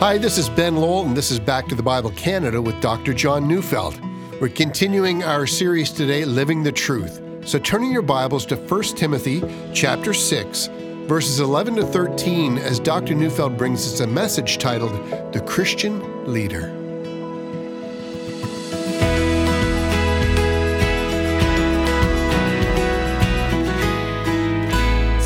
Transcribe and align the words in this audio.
Hi, 0.00 0.16
this 0.16 0.38
is 0.38 0.48
Ben 0.48 0.76
Lowell, 0.76 1.04
and 1.04 1.14
this 1.14 1.30
is 1.30 1.38
Back 1.38 1.68
to 1.68 1.74
the 1.74 1.82
Bible 1.82 2.10
Canada 2.12 2.62
with 2.62 2.80
Dr. 2.80 3.12
John 3.12 3.46
Neufeld. 3.46 4.00
We're 4.40 4.48
continuing 4.48 5.22
our 5.22 5.46
series 5.46 5.90
today, 5.90 6.24
Living 6.24 6.62
the 6.62 6.72
Truth. 6.72 7.20
So 7.44 7.58
turning 7.58 7.92
your 7.92 8.00
Bibles 8.00 8.46
to 8.46 8.56
1 8.56 8.82
Timothy 8.96 9.42
chapter 9.74 10.14
6, 10.14 10.68
verses 11.06 11.40
11 11.40 11.76
to 11.76 11.84
13, 11.84 12.56
as 12.56 12.80
Dr. 12.80 13.14
Neufeld 13.14 13.58
brings 13.58 13.86
us 13.86 14.00
a 14.00 14.06
message 14.06 14.56
titled 14.56 14.92
The 15.34 15.44
Christian 15.46 16.32
Leader. 16.32 16.70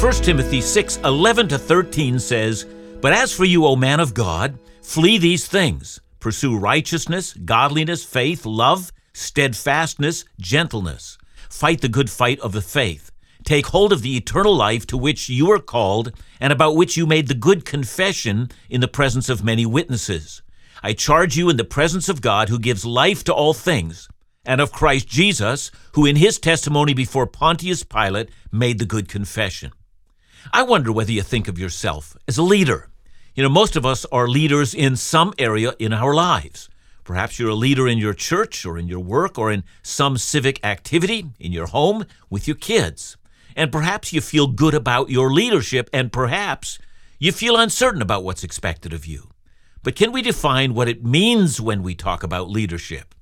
1 0.02 0.12
Timothy 0.14 0.61
6 0.61 0.96
11 1.04 1.46
to 1.46 1.59
13 1.59 2.18
says, 2.18 2.66
But 3.05 3.12
as 3.12 3.34
for 3.34 3.45
you, 3.45 3.66
O 3.66 3.77
man 3.77 4.00
of 4.00 4.14
God, 4.14 4.59
flee 4.80 5.18
these 5.18 5.46
things. 5.46 6.00
Pursue 6.21 6.57
righteousness, 6.57 7.35
godliness, 7.35 8.03
faith, 8.03 8.46
love, 8.46 8.93
steadfastness, 9.13 10.25
gentleness. 10.40 11.18
Fight 11.50 11.82
the 11.82 11.90
good 11.90 12.08
fight 12.08 12.40
of 12.40 12.53
the 12.53 12.63
faith. 12.63 13.11
Take 13.44 13.67
hold 13.67 13.93
of 13.93 14.00
the 14.00 14.17
eternal 14.17 14.57
life 14.57 14.86
to 14.86 14.96
which 14.96 15.29
you 15.29 15.50
are 15.50 15.58
called, 15.58 16.13
and 16.40 16.50
about 16.50 16.77
which 16.77 16.96
you 16.96 17.04
made 17.04 17.29
the 17.29 17.35
good 17.35 17.67
confession 17.67 18.50
in 18.71 18.80
the 18.80 18.89
presence 18.89 19.29
of 19.29 19.44
many 19.44 19.66
witnesses. 19.66 20.41
I 20.82 20.94
charge 20.94 21.36
you 21.36 21.50
in 21.50 21.58
the 21.58 21.64
presence 21.64 22.08
of 22.08 22.22
God, 22.22 22.49
who 22.49 22.58
gives 22.58 22.86
life 22.86 23.22
to 23.25 23.35
all 23.35 23.52
things, 23.52 24.08
and 24.46 24.63
of 24.63 24.72
Christ 24.72 25.07
Jesus, 25.08 25.71
who 25.93 26.07
in 26.07 26.16
his 26.16 26.39
testimony 26.39 26.94
before 26.94 27.27
Pontius 27.27 27.82
Pilate 27.82 28.30
made 28.50 28.79
the 28.79 28.86
good 28.86 29.11
confession. 29.11 29.72
I 30.55 30.63
wonder 30.63 30.91
whether 30.91 31.13
you 31.13 31.21
think 31.21 31.49
of 31.49 31.58
yourself 31.58 32.16
as 32.27 32.39
a 32.39 32.42
leader. 32.42 32.89
You 33.34 33.42
know, 33.42 33.48
most 33.48 33.74
of 33.74 33.84
us 33.84 34.06
are 34.12 34.28
leaders 34.28 34.74
in 34.74 34.94
some 34.94 35.34
area 35.38 35.74
in 35.80 35.92
our 35.92 36.14
lives. 36.14 36.69
Perhaps 37.02 37.36
you're 37.36 37.50
a 37.50 37.54
leader 37.54 37.88
in 37.88 37.98
your 37.98 38.14
church 38.14 38.64
or 38.64 38.78
in 38.78 38.86
your 38.86 39.00
work 39.00 39.36
or 39.36 39.50
in 39.50 39.64
some 39.82 40.16
civic 40.18 40.64
activity, 40.64 41.26
in 41.41 41.50
your 41.50 41.66
home, 41.66 42.04
with 42.30 42.46
your 42.46 42.56
kids. 42.56 43.16
And 43.56 43.72
perhaps 43.72 44.12
you 44.12 44.20
feel 44.20 44.46
good 44.46 44.72
about 44.72 45.10
your 45.10 45.32
leadership, 45.32 45.91
and 45.92 46.12
perhaps 46.12 46.78
you 47.18 47.32
feel 47.32 47.56
uncertain 47.56 48.00
about 48.00 48.22
what's 48.22 48.44
expected 48.44 48.92
of 48.92 49.04
you. 49.04 49.30
But 49.82 49.96
can 49.96 50.12
we 50.12 50.22
define 50.22 50.72
what 50.72 50.88
it 50.88 51.04
means 51.04 51.60
when 51.60 51.82
we 51.82 51.96
talk 51.96 52.22
about 52.22 52.50
leadership? 52.50 53.16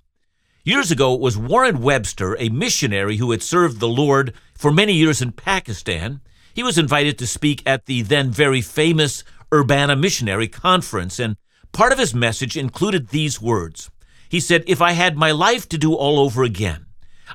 Years 0.63 0.91
ago, 0.91 1.15
it 1.15 1.21
was 1.21 1.39
Warren 1.39 1.81
Webster, 1.81 2.37
a 2.39 2.51
missionary 2.51 3.17
who 3.17 3.31
had 3.31 3.43
served 3.43 3.81
the 3.81 3.89
Lord 3.89 4.35
for 4.55 4.71
many 4.71 4.93
years 4.93 5.23
in 5.23 5.33
Pakistan, 5.33 6.21
he 6.55 6.63
was 6.63 6.77
invited 6.77 7.19
to 7.19 7.27
speak 7.27 7.63
at 7.65 7.87
the 7.87 8.03
then 8.03 8.31
very 8.31 8.61
famous 8.61 9.25
Urbana 9.53 9.97
Missionary 9.97 10.49
Conference, 10.49 11.19
and 11.19 11.37
part 11.73 11.93
of 11.93 11.99
his 11.99 12.15
message 12.15 12.57
included 12.57 13.09
these 13.09 13.41
words. 13.41 13.91
He 14.29 14.41
said, 14.41 14.65
If 14.67 14.81
I 14.81 14.93
had 14.93 15.17
my 15.17 15.31
life 15.31 15.69
to 15.69 15.79
do 15.79 15.95
all 15.95 16.19
over 16.19 16.43
again, 16.43 16.87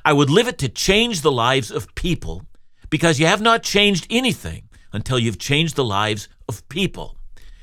I 0.04 0.12
would 0.12 0.30
live 0.30 0.48
it 0.48 0.58
to 0.58 0.68
change 0.68 1.20
the 1.20 1.32
lives 1.32 1.70
of 1.70 1.94
people, 1.94 2.42
because 2.90 3.20
you 3.20 3.26
have 3.26 3.40
not 3.40 3.62
changed 3.62 4.06
anything 4.10 4.68
until 4.92 5.18
you've 5.18 5.38
changed 5.38 5.76
the 5.76 5.84
lives 5.84 6.28
of 6.48 6.68
people. 6.68 7.16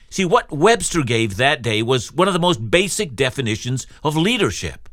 See, 0.10 0.24
what 0.24 0.52
Webster 0.52 1.04
gave 1.04 1.36
that 1.36 1.62
day 1.62 1.82
was 1.82 2.14
one 2.14 2.28
of 2.28 2.34
the 2.34 2.40
most 2.40 2.72
basic 2.72 3.16
definitions 3.16 3.86
of 4.04 4.16
leadership. 4.16 4.88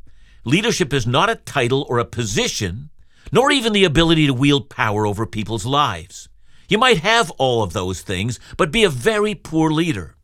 Leadership 0.44 0.92
is 0.92 1.06
not 1.06 1.30
a 1.30 1.36
title 1.36 1.86
or 1.88 1.98
a 1.98 2.04
position, 2.04 2.90
nor 3.30 3.52
even 3.52 3.72
the 3.72 3.84
ability 3.84 4.26
to 4.26 4.34
wield 4.34 4.68
power 4.68 5.06
over 5.06 5.24
people's 5.24 5.64
lives. 5.64 6.28
You 6.72 6.78
might 6.78 7.00
have 7.00 7.30
all 7.32 7.62
of 7.62 7.74
those 7.74 8.00
things, 8.00 8.40
but 8.56 8.72
be 8.72 8.82
a 8.82 8.88
very 8.88 9.34
poor 9.34 9.70
leader. 9.70 10.16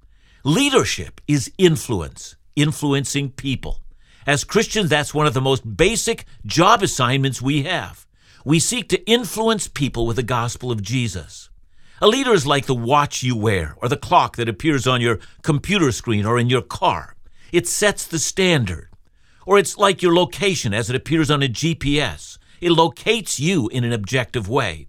Leadership 0.45 1.21
is 1.29 1.53
influence, 1.59 2.37
influencing 2.57 3.33
people. 3.33 3.83
As 4.27 4.45
Christians, 4.45 4.89
that's 4.89 5.13
one 5.13 5.27
of 5.27 5.35
the 5.35 5.43
most 5.43 5.77
basic 5.77 6.25
job 6.47 6.83
assignments 6.83 7.43
we 7.43 7.65
have. 7.65 8.07
We 8.47 8.61
seek 8.61 8.89
to 8.89 9.05
influence 9.05 9.69
people 9.69 10.07
with 10.07 10.17
the 10.17 10.23
gospel 10.23 10.73
of 10.73 10.81
Jesus. 10.81 11.51
A 12.01 12.09
leader 12.09 12.33
is 12.33 12.47
like 12.47 12.65
the 12.65 12.75
watch 12.75 13.23
you 13.23 13.37
wear 13.37 13.77
or 13.83 13.91
the 13.91 13.99
clock 13.99 14.37
that 14.37 14.49
appears 14.49 14.87
on 14.87 15.03
your 15.03 15.19
computer 15.43 15.93
screen 15.93 16.25
or 16.25 16.39
in 16.39 16.49
your 16.49 16.63
car. 16.63 17.15
It 17.53 17.69
sets 17.69 18.07
the 18.07 18.19
standard. 18.19 18.89
Or 19.45 19.59
it's 19.59 19.77
like 19.77 20.01
your 20.01 20.15
location 20.15 20.73
as 20.73 20.89
it 20.89 20.97
appears 20.97 21.31
on 21.31 21.43
a 21.43 21.47
GPS. 21.47 22.39
It 22.63 22.71
locates 22.71 23.39
you 23.39 23.69
in 23.69 23.85
an 23.85 23.93
objective 23.93 24.49
way 24.49 24.88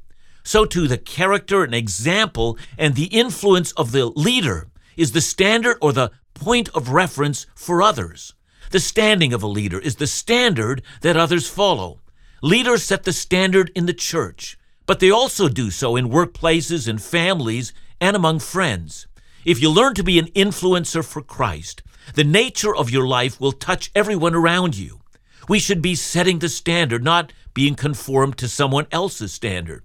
so 0.49 0.65
too 0.65 0.87
the 0.87 0.97
character 0.97 1.63
and 1.63 1.75
example 1.75 2.57
and 2.75 2.95
the 2.95 3.05
influence 3.05 3.71
of 3.73 3.91
the 3.91 4.07
leader 4.07 4.67
is 4.97 5.11
the 5.11 5.21
standard 5.21 5.77
or 5.79 5.93
the 5.93 6.09
point 6.33 6.69
of 6.69 6.89
reference 6.89 7.45
for 7.53 7.83
others. 7.83 8.33
The 8.71 8.79
standing 8.79 9.31
of 9.31 9.43
a 9.43 9.47
leader 9.59 9.77
is 9.77 9.97
the 9.97 10.07
standard 10.07 10.81
that 11.01 11.15
others 11.15 11.47
follow. 11.47 11.99
Leaders 12.41 12.81
set 12.81 13.03
the 13.03 13.13
standard 13.13 13.71
in 13.75 13.85
the 13.85 13.93
church, 13.93 14.57
but 14.87 14.99
they 14.99 15.11
also 15.11 15.49
do 15.49 15.69
so 15.69 15.95
in 15.95 16.09
workplaces 16.09 16.87
and 16.87 16.99
families 16.99 17.71
and 18.01 18.16
among 18.16 18.39
friends. 18.39 19.05
If 19.45 19.61
you 19.61 19.69
learn 19.69 19.93
to 19.93 20.03
be 20.03 20.17
an 20.17 20.31
influencer 20.31 21.05
for 21.05 21.21
Christ, 21.21 21.83
the 22.16 22.23
nature 22.23 22.75
of 22.75 22.89
your 22.89 23.05
life 23.07 23.39
will 23.39 23.51
touch 23.51 23.91
everyone 23.93 24.33
around 24.33 24.75
you. 24.75 25.01
We 25.47 25.59
should 25.59 25.83
be 25.83 25.93
setting 25.93 26.39
the 26.39 26.49
standard, 26.49 27.03
not 27.03 27.33
being 27.53 27.75
conformed 27.75 28.39
to 28.39 28.47
someone 28.47 28.87
else's 28.91 29.31
standard. 29.31 29.83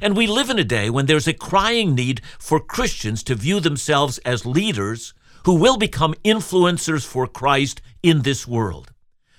And 0.00 0.16
we 0.16 0.26
live 0.26 0.50
in 0.50 0.58
a 0.58 0.64
day 0.64 0.90
when 0.90 1.06
there's 1.06 1.28
a 1.28 1.32
crying 1.32 1.94
need 1.94 2.22
for 2.38 2.58
Christians 2.58 3.22
to 3.24 3.34
view 3.34 3.60
themselves 3.60 4.18
as 4.18 4.46
leaders 4.46 5.14
who 5.44 5.54
will 5.54 5.76
become 5.76 6.14
influencers 6.24 7.04
for 7.04 7.26
Christ 7.26 7.82
in 8.02 8.22
this 8.22 8.46
world. 8.46 8.92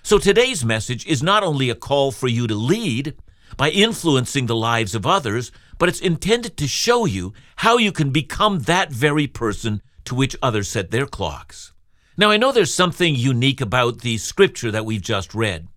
So 0.04 0.18
today's 0.18 0.66
message 0.66 1.06
is 1.08 1.24
not 1.24 1.44
only 1.44 1.70
a 1.70 1.76
call 1.76 2.12
for 2.12 2.28
you 2.28 2.46
to 2.48 2.56
lead 2.56 3.16
by 3.56 3.70
influencing 3.70 4.48
the 4.48 4.56
lives 4.56 4.96
of 4.96 5.06
others, 5.06 5.52
but 5.78 5.90
it's 5.90 6.02
intended 6.02 6.58
to 6.58 6.68
show 6.68 7.06
you 7.06 7.34
how 7.58 7.78
you 7.78 7.92
can 7.92 8.12
become 8.12 8.60
that 8.60 8.92
very 8.92 9.28
person 9.28 9.82
to 10.06 10.16
which 10.16 10.36
others 10.42 10.68
set 10.68 10.92
their 10.92 11.06
clocks. 11.06 11.74
Now, 12.18 12.30
I 12.30 12.38
know 12.38 12.52
there's 12.52 12.74
something 12.74 13.16
unique 13.16 13.62
about 13.62 14.02
the 14.02 14.18
scripture 14.18 14.72
that 14.72 14.86
we've 14.86 15.02
just 15.02 15.34
read. 15.34 15.68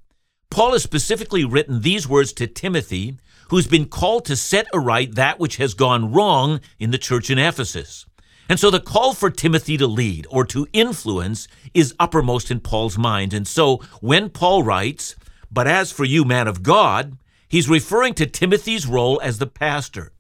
Paul 0.50 0.72
has 0.72 0.82
specifically 0.82 1.44
written 1.44 1.82
these 1.82 2.08
words 2.08 2.32
to 2.34 2.46
Timothy 2.46 3.18
who's 3.48 3.66
been 3.66 3.86
called 3.86 4.24
to 4.24 4.36
set 4.36 4.66
aright 4.74 5.14
that 5.14 5.38
which 5.38 5.56
has 5.56 5.74
gone 5.74 6.12
wrong 6.12 6.60
in 6.78 6.90
the 6.90 6.98
church 6.98 7.30
in 7.30 7.38
Ephesus. 7.38 8.06
And 8.48 8.60
so 8.60 8.70
the 8.70 8.80
call 8.80 9.12
for 9.12 9.30
Timothy 9.30 9.76
to 9.76 9.86
lead 9.86 10.26
or 10.30 10.44
to 10.46 10.68
influence 10.72 11.48
is 11.74 11.94
uppermost 11.98 12.50
in 12.50 12.60
Paul's 12.60 12.96
mind. 12.96 13.34
And 13.34 13.46
so 13.46 13.78
when 14.00 14.30
Paul 14.30 14.62
writes, 14.62 15.16
But 15.50 15.66
as 15.66 15.90
for 15.90 16.04
you, 16.04 16.24
man 16.24 16.46
of 16.46 16.62
God, 16.62 17.18
he's 17.48 17.68
referring 17.68 18.14
to 18.14 18.26
Timothy's 18.26 18.86
role 18.86 19.20
as 19.22 19.38
the 19.38 19.46
pastor. 19.46 20.12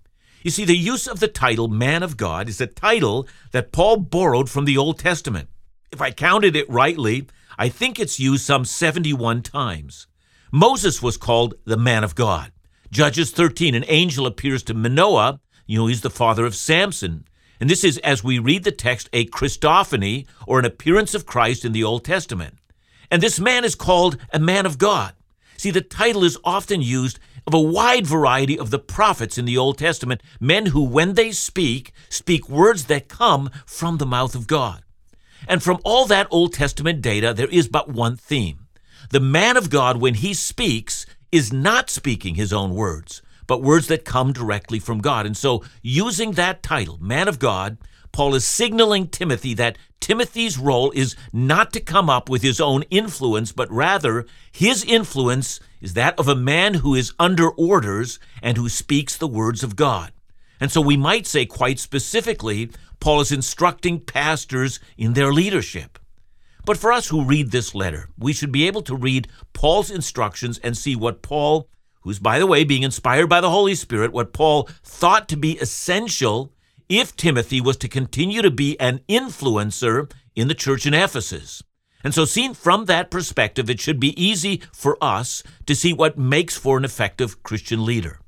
You 0.42 0.50
see, 0.50 0.64
the 0.64 0.76
use 0.76 1.06
of 1.06 1.20
the 1.20 1.28
title 1.28 1.68
man 1.68 2.02
of 2.02 2.16
God 2.16 2.48
is 2.48 2.60
a 2.60 2.66
title 2.66 3.26
that 3.52 3.72
Paul 3.72 3.98
borrowed 3.98 4.50
from 4.50 4.64
the 4.64 4.76
Old 4.76 4.98
Testament. 4.98 5.48
If 5.92 6.00
I 6.00 6.10
counted 6.10 6.56
it 6.56 6.68
rightly, 6.70 7.26
I 7.58 7.68
think 7.68 7.98
it's 7.98 8.20
used 8.20 8.44
some 8.44 8.64
71 8.64 9.42
times. 9.42 10.06
Moses 10.52 11.02
was 11.02 11.16
called 11.16 11.54
the 11.64 11.76
man 11.76 12.04
of 12.04 12.14
God. 12.14 12.52
Judges 12.96 13.30
13, 13.30 13.74
an 13.74 13.84
angel 13.88 14.24
appears 14.24 14.62
to 14.62 14.72
Manoah. 14.72 15.38
You 15.66 15.80
know, 15.80 15.86
he's 15.86 16.00
the 16.00 16.08
father 16.08 16.46
of 16.46 16.56
Samson. 16.56 17.26
And 17.60 17.68
this 17.68 17.84
is, 17.84 17.98
as 17.98 18.24
we 18.24 18.38
read 18.38 18.64
the 18.64 18.72
text, 18.72 19.10
a 19.12 19.26
Christophany 19.26 20.26
or 20.46 20.58
an 20.58 20.64
appearance 20.64 21.14
of 21.14 21.26
Christ 21.26 21.66
in 21.66 21.72
the 21.72 21.84
Old 21.84 22.06
Testament. 22.06 22.56
And 23.10 23.22
this 23.22 23.38
man 23.38 23.66
is 23.66 23.74
called 23.74 24.16
a 24.32 24.38
man 24.38 24.64
of 24.64 24.78
God. 24.78 25.12
See, 25.58 25.70
the 25.70 25.82
title 25.82 26.24
is 26.24 26.38
often 26.42 26.80
used 26.80 27.18
of 27.46 27.52
a 27.52 27.60
wide 27.60 28.06
variety 28.06 28.58
of 28.58 28.70
the 28.70 28.78
prophets 28.78 29.36
in 29.36 29.44
the 29.44 29.58
Old 29.58 29.76
Testament, 29.76 30.22
men 30.40 30.64
who, 30.64 30.82
when 30.82 31.12
they 31.12 31.32
speak, 31.32 31.92
speak 32.08 32.48
words 32.48 32.86
that 32.86 33.08
come 33.08 33.50
from 33.66 33.98
the 33.98 34.06
mouth 34.06 34.34
of 34.34 34.46
God. 34.46 34.82
And 35.46 35.62
from 35.62 35.80
all 35.84 36.06
that 36.06 36.28
Old 36.30 36.54
Testament 36.54 37.02
data, 37.02 37.34
there 37.34 37.48
is 37.48 37.68
but 37.68 37.90
one 37.90 38.16
theme. 38.16 38.68
The 39.10 39.20
man 39.20 39.58
of 39.58 39.68
God, 39.68 39.98
when 39.98 40.14
he 40.14 40.32
speaks, 40.32 41.04
is 41.32 41.52
not 41.52 41.90
speaking 41.90 42.34
his 42.34 42.52
own 42.52 42.74
words, 42.74 43.22
but 43.46 43.62
words 43.62 43.86
that 43.88 44.04
come 44.04 44.32
directly 44.32 44.78
from 44.78 45.00
God. 45.00 45.26
And 45.26 45.36
so, 45.36 45.62
using 45.82 46.32
that 46.32 46.62
title, 46.62 46.98
man 47.00 47.28
of 47.28 47.38
God, 47.38 47.78
Paul 48.12 48.34
is 48.34 48.46
signaling 48.46 49.08
Timothy 49.08 49.52
that 49.54 49.76
Timothy's 50.00 50.56
role 50.56 50.90
is 50.92 51.16
not 51.32 51.72
to 51.74 51.80
come 51.80 52.08
up 52.08 52.30
with 52.30 52.42
his 52.42 52.60
own 52.60 52.82
influence, 52.84 53.52
but 53.52 53.70
rather 53.70 54.24
his 54.50 54.84
influence 54.84 55.60
is 55.80 55.94
that 55.94 56.18
of 56.18 56.28
a 56.28 56.34
man 56.34 56.74
who 56.74 56.94
is 56.94 57.12
under 57.18 57.50
orders 57.50 58.18
and 58.42 58.56
who 58.56 58.68
speaks 58.68 59.16
the 59.16 59.28
words 59.28 59.62
of 59.62 59.76
God. 59.76 60.12
And 60.60 60.72
so 60.72 60.80
we 60.80 60.96
might 60.96 61.26
say 61.26 61.44
quite 61.44 61.78
specifically, 61.78 62.70
Paul 63.00 63.20
is 63.20 63.32
instructing 63.32 64.00
pastors 64.00 64.80
in 64.96 65.12
their 65.12 65.32
leadership. 65.32 65.98
But 66.66 66.76
for 66.76 66.92
us 66.92 67.06
who 67.06 67.24
read 67.24 67.52
this 67.52 67.76
letter, 67.76 68.10
we 68.18 68.32
should 68.32 68.50
be 68.50 68.66
able 68.66 68.82
to 68.82 68.96
read 68.96 69.28
Paul's 69.52 69.88
instructions 69.88 70.58
and 70.58 70.76
see 70.76 70.96
what 70.96 71.22
Paul, 71.22 71.68
who's, 72.00 72.18
by 72.18 72.40
the 72.40 72.46
way, 72.46 72.64
being 72.64 72.82
inspired 72.82 73.28
by 73.28 73.40
the 73.40 73.50
Holy 73.50 73.76
Spirit, 73.76 74.12
what 74.12 74.32
Paul 74.32 74.68
thought 74.82 75.28
to 75.28 75.36
be 75.36 75.58
essential 75.58 76.52
if 76.88 77.14
Timothy 77.14 77.60
was 77.60 77.76
to 77.78 77.88
continue 77.88 78.42
to 78.42 78.50
be 78.50 78.78
an 78.80 79.00
influencer 79.08 80.10
in 80.34 80.48
the 80.48 80.54
church 80.54 80.86
in 80.86 80.92
Ephesus. 80.92 81.62
And 82.02 82.12
so, 82.12 82.24
seen 82.24 82.52
from 82.52 82.86
that 82.86 83.12
perspective, 83.12 83.70
it 83.70 83.80
should 83.80 84.00
be 84.00 84.20
easy 84.20 84.60
for 84.72 84.98
us 85.00 85.44
to 85.66 85.74
see 85.74 85.92
what 85.92 86.18
makes 86.18 86.56
for 86.56 86.76
an 86.76 86.84
effective 86.84 87.44
Christian 87.44 87.84
leader. 87.84 88.18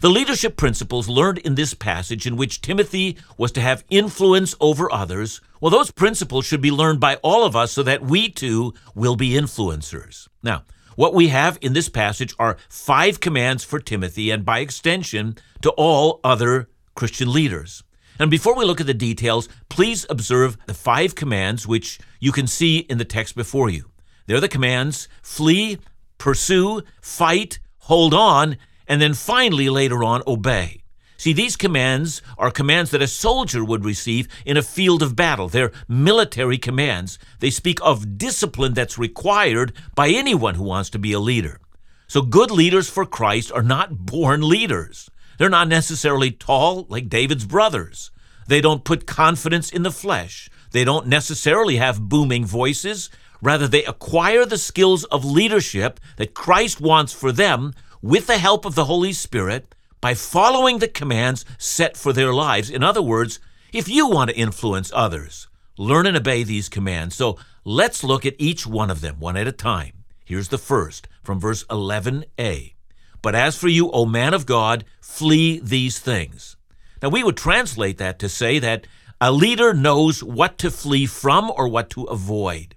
The 0.00 0.10
leadership 0.10 0.56
principles 0.56 1.08
learned 1.08 1.38
in 1.38 1.54
this 1.54 1.72
passage, 1.72 2.26
in 2.26 2.36
which 2.36 2.60
Timothy 2.60 3.16
was 3.38 3.50
to 3.52 3.62
have 3.62 3.84
influence 3.88 4.54
over 4.60 4.92
others, 4.92 5.40
well, 5.60 5.70
those 5.70 5.90
principles 5.90 6.44
should 6.44 6.60
be 6.60 6.70
learned 6.70 7.00
by 7.00 7.16
all 7.16 7.44
of 7.44 7.56
us 7.56 7.72
so 7.72 7.82
that 7.82 8.02
we 8.02 8.28
too 8.28 8.74
will 8.94 9.16
be 9.16 9.30
influencers. 9.30 10.28
Now, 10.42 10.64
what 10.96 11.14
we 11.14 11.28
have 11.28 11.58
in 11.62 11.72
this 11.72 11.88
passage 11.88 12.34
are 12.38 12.58
five 12.68 13.20
commands 13.20 13.64
for 13.64 13.80
Timothy 13.80 14.30
and 14.30 14.44
by 14.44 14.58
extension 14.58 15.36
to 15.62 15.70
all 15.70 16.20
other 16.22 16.68
Christian 16.94 17.32
leaders. 17.32 17.82
And 18.18 18.30
before 18.30 18.56
we 18.56 18.64
look 18.64 18.80
at 18.80 18.86
the 18.86 18.94
details, 18.94 19.48
please 19.68 20.06
observe 20.08 20.56
the 20.66 20.74
five 20.74 21.14
commands 21.14 21.66
which 21.66 21.98
you 22.18 22.32
can 22.32 22.46
see 22.46 22.78
in 22.78 22.98
the 22.98 23.04
text 23.04 23.34
before 23.34 23.68
you. 23.68 23.90
They're 24.26 24.40
the 24.40 24.48
commands 24.48 25.08
flee, 25.22 25.78
pursue, 26.18 26.82
fight, 27.00 27.58
hold 27.78 28.14
on, 28.14 28.56
and 28.88 29.00
then 29.00 29.14
finally 29.14 29.68
later 29.68 30.02
on 30.04 30.22
obey. 30.26 30.82
See, 31.18 31.32
these 31.32 31.56
commands 31.56 32.20
are 32.36 32.50
commands 32.50 32.90
that 32.90 33.02
a 33.02 33.08
soldier 33.08 33.64
would 33.64 33.84
receive 33.84 34.28
in 34.44 34.56
a 34.56 34.62
field 34.62 35.02
of 35.02 35.16
battle. 35.16 35.48
They're 35.48 35.72
military 35.88 36.58
commands. 36.58 37.18
They 37.40 37.50
speak 37.50 37.78
of 37.82 38.18
discipline 38.18 38.74
that's 38.74 38.98
required 38.98 39.72
by 39.94 40.08
anyone 40.10 40.56
who 40.56 40.64
wants 40.64 40.90
to 40.90 40.98
be 40.98 41.12
a 41.12 41.20
leader. 41.20 41.60
So, 42.06 42.22
good 42.22 42.50
leaders 42.50 42.88
for 42.88 43.06
Christ 43.06 43.50
are 43.50 43.62
not 43.62 44.06
born 44.06 44.48
leaders. 44.48 45.10
They're 45.38 45.48
not 45.48 45.68
necessarily 45.68 46.30
tall 46.30 46.86
like 46.88 47.08
David's 47.08 47.46
brothers. 47.46 48.10
They 48.46 48.60
don't 48.60 48.84
put 48.84 49.06
confidence 49.06 49.70
in 49.70 49.82
the 49.82 49.90
flesh. 49.90 50.48
They 50.70 50.84
don't 50.84 51.06
necessarily 51.06 51.76
have 51.76 52.08
booming 52.08 52.44
voices. 52.44 53.10
Rather, 53.42 53.66
they 53.66 53.84
acquire 53.84 54.44
the 54.44 54.58
skills 54.58 55.04
of 55.04 55.24
leadership 55.24 55.98
that 56.16 56.34
Christ 56.34 56.80
wants 56.80 57.12
for 57.12 57.32
them 57.32 57.72
with 58.02 58.26
the 58.26 58.38
help 58.38 58.64
of 58.64 58.74
the 58.74 58.84
Holy 58.84 59.12
Spirit 59.12 59.74
by 60.00 60.14
following 60.14 60.78
the 60.78 60.88
commands 60.88 61.44
set 61.58 61.96
for 61.96 62.12
their 62.12 62.32
lives. 62.32 62.70
In 62.70 62.82
other 62.82 63.02
words, 63.02 63.40
if 63.72 63.88
you 63.88 64.08
want 64.08 64.30
to 64.30 64.36
influence 64.36 64.90
others, 64.94 65.48
learn 65.78 66.06
and 66.06 66.16
obey 66.16 66.42
these 66.42 66.68
commands. 66.68 67.16
So 67.16 67.38
let's 67.64 68.04
look 68.04 68.24
at 68.24 68.36
each 68.38 68.66
one 68.66 68.90
of 68.90 69.00
them 69.00 69.18
one 69.18 69.36
at 69.36 69.48
a 69.48 69.52
time. 69.52 70.04
Here's 70.24 70.48
the 70.48 70.58
first 70.58 71.08
from 71.22 71.40
verse 71.40 71.64
11a. 71.64 72.74
But 73.22 73.34
as 73.34 73.58
for 73.58 73.68
you, 73.68 73.90
O 73.90 74.06
man 74.06 74.34
of 74.34 74.46
God, 74.46 74.84
flee 75.00 75.58
these 75.58 75.98
things. 75.98 76.56
Now, 77.02 77.08
we 77.08 77.24
would 77.24 77.36
translate 77.36 77.98
that 77.98 78.18
to 78.20 78.28
say 78.28 78.58
that 78.58 78.86
a 79.20 79.32
leader 79.32 79.74
knows 79.74 80.22
what 80.22 80.58
to 80.58 80.70
flee 80.70 81.06
from 81.06 81.50
or 81.50 81.68
what 81.68 81.90
to 81.90 82.04
avoid. 82.04 82.74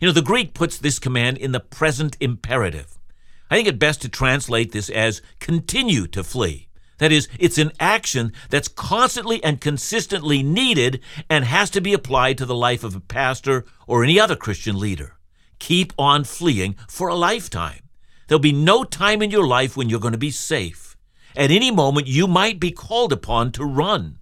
You 0.00 0.08
know, 0.08 0.12
the 0.12 0.22
Greek 0.22 0.54
puts 0.54 0.78
this 0.78 0.98
command 0.98 1.38
in 1.38 1.52
the 1.52 1.60
present 1.60 2.16
imperative. 2.20 2.98
I 3.52 3.56
think 3.56 3.68
it 3.68 3.78
best 3.78 4.00
to 4.00 4.08
translate 4.08 4.72
this 4.72 4.88
as 4.88 5.20
continue 5.38 6.06
to 6.06 6.24
flee. 6.24 6.68
That 6.96 7.12
is, 7.12 7.28
it's 7.38 7.58
an 7.58 7.72
action 7.78 8.32
that's 8.48 8.66
constantly 8.66 9.44
and 9.44 9.60
consistently 9.60 10.42
needed 10.42 11.02
and 11.28 11.44
has 11.44 11.68
to 11.72 11.82
be 11.82 11.92
applied 11.92 12.38
to 12.38 12.46
the 12.46 12.54
life 12.54 12.82
of 12.82 12.96
a 12.96 13.00
pastor 13.00 13.66
or 13.86 14.02
any 14.02 14.18
other 14.18 14.36
Christian 14.36 14.80
leader. 14.80 15.18
Keep 15.58 15.92
on 15.98 16.24
fleeing 16.24 16.76
for 16.88 17.08
a 17.08 17.14
lifetime. 17.14 17.80
There'll 18.26 18.40
be 18.40 18.52
no 18.52 18.84
time 18.84 19.20
in 19.20 19.30
your 19.30 19.46
life 19.46 19.76
when 19.76 19.90
you're 19.90 20.00
going 20.00 20.12
to 20.12 20.18
be 20.18 20.30
safe. 20.30 20.96
At 21.36 21.50
any 21.50 21.70
moment, 21.70 22.06
you 22.06 22.26
might 22.26 22.58
be 22.58 22.70
called 22.70 23.12
upon 23.12 23.52
to 23.52 23.66
run. 23.66 24.16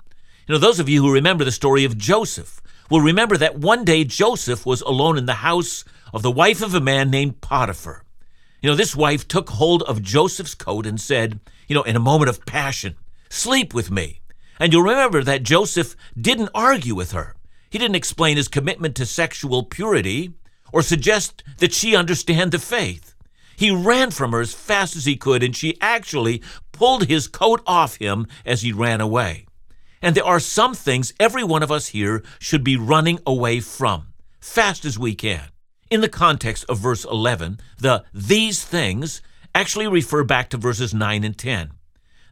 You 0.48 0.54
know, 0.54 0.58
those 0.58 0.80
of 0.80 0.88
you 0.88 1.02
who 1.02 1.12
remember 1.12 1.44
the 1.44 1.52
story 1.52 1.84
of 1.84 1.96
Joseph 1.96 2.60
will 2.90 3.00
remember 3.00 3.36
that 3.36 3.60
one 3.60 3.84
day 3.84 4.02
Joseph 4.02 4.66
was 4.66 4.80
alone 4.80 5.16
in 5.16 5.26
the 5.26 5.34
house 5.34 5.84
of 6.12 6.22
the 6.22 6.32
wife 6.32 6.60
of 6.62 6.74
a 6.74 6.80
man 6.80 7.10
named 7.10 7.40
Potiphar. 7.40 8.02
You 8.62 8.70
know, 8.70 8.76
this 8.76 8.94
wife 8.94 9.26
took 9.26 9.50
hold 9.50 9.82
of 9.84 10.02
Joseph's 10.02 10.54
coat 10.54 10.86
and 10.86 11.00
said, 11.00 11.40
you 11.66 11.74
know, 11.74 11.82
in 11.82 11.96
a 11.96 12.00
moment 12.00 12.28
of 12.28 12.44
passion, 12.44 12.96
Sleep 13.30 13.72
with 13.72 13.92
me. 13.92 14.20
And 14.58 14.72
you'll 14.72 14.82
remember 14.82 15.22
that 15.22 15.44
Joseph 15.44 15.94
didn't 16.20 16.50
argue 16.52 16.96
with 16.96 17.12
her. 17.12 17.36
He 17.70 17.78
didn't 17.78 17.94
explain 17.94 18.36
his 18.36 18.48
commitment 18.48 18.96
to 18.96 19.06
sexual 19.06 19.62
purity 19.62 20.34
or 20.72 20.82
suggest 20.82 21.44
that 21.58 21.72
she 21.72 21.94
understand 21.94 22.50
the 22.50 22.58
faith. 22.58 23.14
He 23.56 23.70
ran 23.70 24.10
from 24.10 24.32
her 24.32 24.40
as 24.40 24.52
fast 24.52 24.96
as 24.96 25.04
he 25.04 25.16
could, 25.16 25.42
and 25.42 25.54
she 25.54 25.80
actually 25.80 26.42
pulled 26.72 27.06
his 27.06 27.28
coat 27.28 27.62
off 27.66 27.96
him 27.96 28.26
as 28.44 28.62
he 28.62 28.72
ran 28.72 29.00
away. 29.00 29.46
And 30.02 30.16
there 30.16 30.24
are 30.24 30.40
some 30.40 30.74
things 30.74 31.14
every 31.20 31.44
one 31.44 31.62
of 31.62 31.70
us 31.70 31.88
here 31.88 32.24
should 32.40 32.64
be 32.64 32.76
running 32.76 33.20
away 33.26 33.60
from, 33.60 34.08
fast 34.40 34.84
as 34.84 34.98
we 34.98 35.14
can 35.14 35.50
in 35.90 36.00
the 36.00 36.08
context 36.08 36.64
of 36.68 36.78
verse 36.78 37.04
11, 37.04 37.58
the 37.78 38.04
these 38.14 38.64
things 38.64 39.20
actually 39.54 39.88
refer 39.88 40.22
back 40.22 40.48
to 40.50 40.56
verses 40.56 40.94
9 40.94 41.24
and 41.24 41.36
10. 41.36 41.72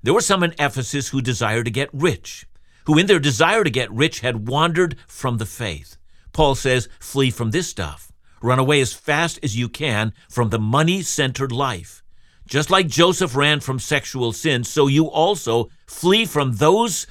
There 0.02 0.14
were 0.14 0.20
some 0.20 0.44
in 0.44 0.54
Ephesus 0.58 1.08
who 1.08 1.20
desired 1.20 1.64
to 1.64 1.70
get 1.72 1.90
rich, 1.92 2.46
who 2.86 2.96
in 2.96 3.06
their 3.06 3.18
desire 3.18 3.64
to 3.64 3.70
get 3.70 3.90
rich 3.90 4.20
had 4.20 4.48
wandered 4.48 4.96
from 5.08 5.38
the 5.38 5.46
faith. 5.46 5.96
Paul 6.32 6.54
says, 6.54 6.88
flee 7.00 7.32
from 7.32 7.50
this 7.50 7.68
stuff. 7.68 8.12
Run 8.40 8.60
away 8.60 8.80
as 8.80 8.92
fast 8.92 9.40
as 9.42 9.56
you 9.56 9.68
can 9.68 10.12
from 10.30 10.50
the 10.50 10.60
money 10.60 11.02
centered 11.02 11.50
life. 11.50 12.04
Just 12.46 12.70
like 12.70 12.86
Joseph 12.86 13.34
ran 13.34 13.58
from 13.58 13.80
sexual 13.80 14.32
sin, 14.32 14.62
so 14.62 14.86
you 14.86 15.10
also 15.10 15.68
flee 15.88 16.24
from 16.24 16.54
those 16.54 17.08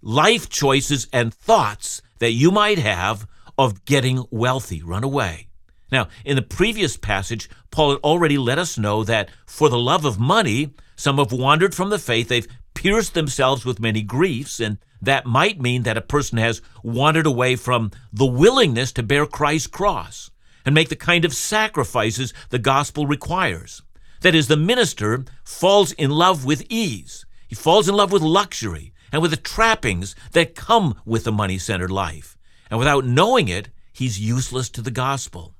life 0.00 0.48
choices 0.48 1.06
and 1.12 1.34
thoughts 1.34 2.00
that 2.18 2.32
you 2.32 2.50
might 2.50 2.78
have 2.78 3.26
of 3.58 3.84
getting 3.84 4.24
wealthy. 4.30 4.82
Run 4.82 5.04
away. 5.04 5.49
Now, 5.90 6.08
in 6.24 6.36
the 6.36 6.42
previous 6.42 6.96
passage, 6.96 7.50
Paul 7.70 7.90
had 7.90 8.00
already 8.02 8.38
let 8.38 8.58
us 8.58 8.78
know 8.78 9.04
that 9.04 9.30
for 9.46 9.68
the 9.68 9.78
love 9.78 10.04
of 10.04 10.20
money, 10.20 10.74
some 10.96 11.18
have 11.18 11.32
wandered 11.32 11.74
from 11.74 11.90
the 11.90 11.98
faith, 11.98 12.28
they've 12.28 12.48
pierced 12.74 13.14
themselves 13.14 13.64
with 13.64 13.80
many 13.80 14.02
griefs, 14.02 14.60
and 14.60 14.78
that 15.02 15.26
might 15.26 15.60
mean 15.60 15.82
that 15.82 15.96
a 15.96 16.02
person 16.02 16.38
has 16.38 16.62
wandered 16.82 17.26
away 17.26 17.56
from 17.56 17.90
the 18.12 18.26
willingness 18.26 18.92
to 18.92 19.02
bear 19.02 19.26
Christ's 19.26 19.66
cross 19.66 20.30
and 20.64 20.74
make 20.74 20.88
the 20.88 20.96
kind 20.96 21.24
of 21.24 21.34
sacrifices 21.34 22.32
the 22.50 22.58
gospel 22.58 23.06
requires. 23.06 23.82
That 24.20 24.34
is, 24.34 24.48
the 24.48 24.56
minister 24.56 25.24
falls 25.42 25.92
in 25.92 26.10
love 26.10 26.44
with 26.44 26.64
ease, 26.68 27.24
he 27.48 27.54
falls 27.54 27.88
in 27.88 27.96
love 27.96 28.12
with 28.12 28.22
luxury 28.22 28.92
and 29.10 29.20
with 29.20 29.32
the 29.32 29.36
trappings 29.36 30.14
that 30.32 30.54
come 30.54 31.00
with 31.04 31.24
the 31.24 31.32
money 31.32 31.58
centered 31.58 31.90
life. 31.90 32.36
And 32.70 32.78
without 32.78 33.04
knowing 33.04 33.48
it, 33.48 33.70
he's 33.92 34.20
useless 34.20 34.68
to 34.70 34.82
the 34.82 34.92
gospel. 34.92 35.54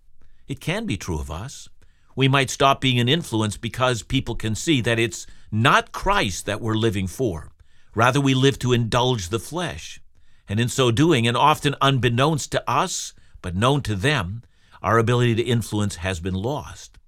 It 0.50 0.58
can 0.58 0.84
be 0.84 0.96
true 0.96 1.20
of 1.20 1.30
us. 1.30 1.68
We 2.16 2.26
might 2.26 2.50
stop 2.50 2.80
being 2.80 2.98
an 2.98 3.08
influence 3.08 3.56
because 3.56 4.02
people 4.02 4.34
can 4.34 4.56
see 4.56 4.80
that 4.80 4.98
it's 4.98 5.24
not 5.52 5.92
Christ 5.92 6.44
that 6.46 6.60
we're 6.60 6.74
living 6.74 7.06
for. 7.06 7.52
Rather, 7.94 8.20
we 8.20 8.34
live 8.34 8.58
to 8.58 8.72
indulge 8.72 9.28
the 9.28 9.38
flesh. 9.38 10.00
And 10.48 10.58
in 10.58 10.68
so 10.68 10.90
doing, 10.90 11.24
and 11.28 11.36
often 11.36 11.76
unbeknownst 11.80 12.50
to 12.50 12.68
us, 12.68 13.12
but 13.40 13.54
known 13.54 13.82
to 13.82 13.94
them, 13.94 14.42
our 14.82 14.98
ability 14.98 15.36
to 15.36 15.42
influence 15.42 15.96
has 15.96 16.18
been 16.18 16.34
lost. 16.34 16.98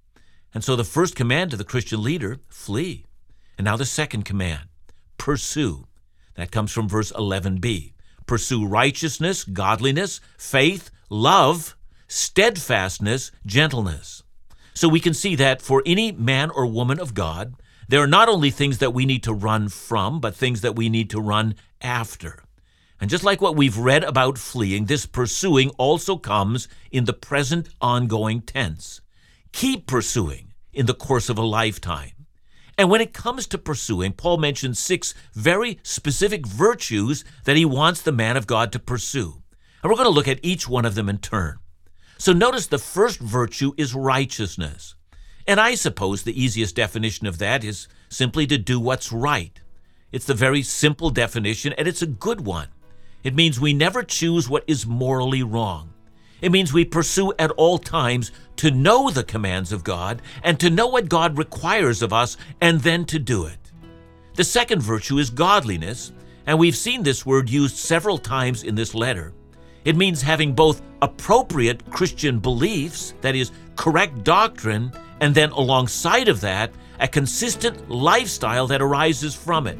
And 0.53 0.63
so 0.63 0.77
the 0.77 0.85
first 0.85 1.13
command 1.13 1.51
to 1.51 1.57
the 1.57 1.65
Christian 1.65 2.01
leader, 2.01 2.39
flee. 2.47 3.07
And 3.57 3.65
now 3.65 3.75
the 3.75 3.85
second 3.85 4.23
command, 4.23 4.69
pursue. 5.17 5.85
That 6.35 6.51
comes 6.51 6.71
from 6.71 6.87
verse 6.87 7.11
11b. 7.11 7.91
Pursue 8.25 8.65
righteousness, 8.65 9.43
godliness, 9.43 10.21
faith, 10.37 10.91
love, 11.09 11.75
steadfastness, 12.07 13.31
gentleness. 13.45 14.23
So 14.73 14.87
we 14.89 14.99
can 14.99 15.13
see 15.13 15.35
that 15.35 15.61
for 15.61 15.83
any 15.85 16.11
man 16.11 16.49
or 16.49 16.65
woman 16.65 16.99
of 16.99 17.13
God, 17.13 17.55
there 17.87 18.01
are 18.01 18.07
not 18.07 18.29
only 18.29 18.49
things 18.49 18.79
that 18.79 18.93
we 18.93 19.05
need 19.05 19.23
to 19.23 19.33
run 19.33 19.69
from, 19.69 20.19
but 20.19 20.35
things 20.35 20.61
that 20.61 20.75
we 20.75 20.89
need 20.89 21.09
to 21.11 21.21
run 21.21 21.55
after. 21.81 22.43
And 22.99 23.09
just 23.09 23.23
like 23.23 23.41
what 23.41 23.55
we've 23.55 23.77
read 23.77 24.03
about 24.03 24.37
fleeing, 24.37 24.85
this 24.85 25.05
pursuing 25.05 25.69
also 25.71 26.17
comes 26.17 26.67
in 26.91 27.05
the 27.05 27.13
present 27.13 27.69
ongoing 27.81 28.41
tense. 28.41 29.01
Keep 29.51 29.87
pursuing 29.87 30.53
in 30.71 30.85
the 30.85 30.93
course 30.93 31.29
of 31.29 31.37
a 31.37 31.43
lifetime. 31.43 32.11
And 32.77 32.89
when 32.89 33.01
it 33.01 33.13
comes 33.13 33.45
to 33.47 33.57
pursuing, 33.57 34.13
Paul 34.13 34.37
mentions 34.37 34.79
six 34.79 35.13
very 35.33 35.79
specific 35.83 36.47
virtues 36.47 37.23
that 37.43 37.57
he 37.57 37.65
wants 37.65 38.01
the 38.01 38.11
man 38.11 38.37
of 38.37 38.47
God 38.47 38.71
to 38.71 38.79
pursue. 38.79 39.43
And 39.83 39.89
we're 39.89 39.97
going 39.97 40.05
to 40.05 40.09
look 40.09 40.27
at 40.27 40.39
each 40.41 40.67
one 40.67 40.85
of 40.85 40.95
them 40.95 41.09
in 41.09 41.19
turn. 41.19 41.59
So 42.23 42.31
notice 42.31 42.67
the 42.67 42.77
first 42.77 43.19
virtue 43.19 43.73
is 43.75 43.93
righteousness. 43.93 44.95
And 45.45 45.59
I 45.59 45.75
suppose 45.75 46.23
the 46.23 46.41
easiest 46.41 46.73
definition 46.73 47.27
of 47.27 47.37
that 47.39 47.65
is 47.65 47.89
simply 48.07 48.47
to 48.47 48.57
do 48.57 48.79
what's 48.79 49.11
right. 49.11 49.59
It's 50.13 50.23
the 50.23 50.33
very 50.33 50.61
simple 50.61 51.09
definition, 51.09 51.73
and 51.73 51.85
it's 51.85 52.01
a 52.01 52.07
good 52.07 52.39
one. 52.39 52.69
It 53.25 53.35
means 53.35 53.59
we 53.59 53.73
never 53.73 54.03
choose 54.03 54.47
what 54.47 54.63
is 54.67 54.87
morally 54.87 55.43
wrong. 55.43 55.93
It 56.39 56.53
means 56.53 56.71
we 56.71 56.85
pursue 56.85 57.33
at 57.37 57.51
all 57.51 57.77
times 57.77 58.31
to 58.55 58.71
know 58.71 59.09
the 59.09 59.25
commands 59.25 59.73
of 59.73 59.83
God 59.83 60.21
and 60.43 60.57
to 60.61 60.69
know 60.69 60.87
what 60.87 61.09
God 61.09 61.37
requires 61.37 62.01
of 62.01 62.13
us 62.13 62.37
and 62.61 62.79
then 62.79 63.03
to 63.07 63.19
do 63.19 63.47
it. 63.47 63.73
The 64.35 64.45
second 64.45 64.81
virtue 64.81 65.17
is 65.17 65.29
godliness, 65.29 66.13
and 66.47 66.57
we've 66.57 66.77
seen 66.77 67.03
this 67.03 67.25
word 67.25 67.49
used 67.49 67.75
several 67.75 68.17
times 68.17 68.63
in 68.63 68.75
this 68.75 68.95
letter. 68.95 69.33
It 69.85 69.97
means 69.97 70.21
having 70.21 70.53
both 70.53 70.81
appropriate 71.01 71.89
Christian 71.91 72.39
beliefs, 72.39 73.13
that 73.21 73.35
is, 73.35 73.51
correct 73.75 74.23
doctrine, 74.23 74.93
and 75.19 75.35
then 75.35 75.51
alongside 75.51 76.29
of 76.29 76.39
that, 76.41 76.71
a 76.99 77.07
consistent 77.07 77.89
lifestyle 77.89 78.67
that 78.67 78.81
arises 78.81 79.35
from 79.35 79.67
it. 79.67 79.77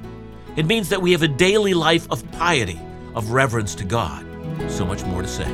It 0.58 0.66
means 0.66 0.90
that 0.90 1.02
we 1.02 1.14
have 1.14 1.24
a 1.24 1.28
daily 1.28 1.74
life 1.74 2.06
of 2.12 2.30
piety, 2.34 2.80
of 3.16 3.32
reverence 3.32 3.76
to 3.76 3.86
God. 3.86 4.26
So 4.70 4.86
much 4.86 5.06
more 5.06 5.22
to 5.22 5.28
say. 5.28 5.46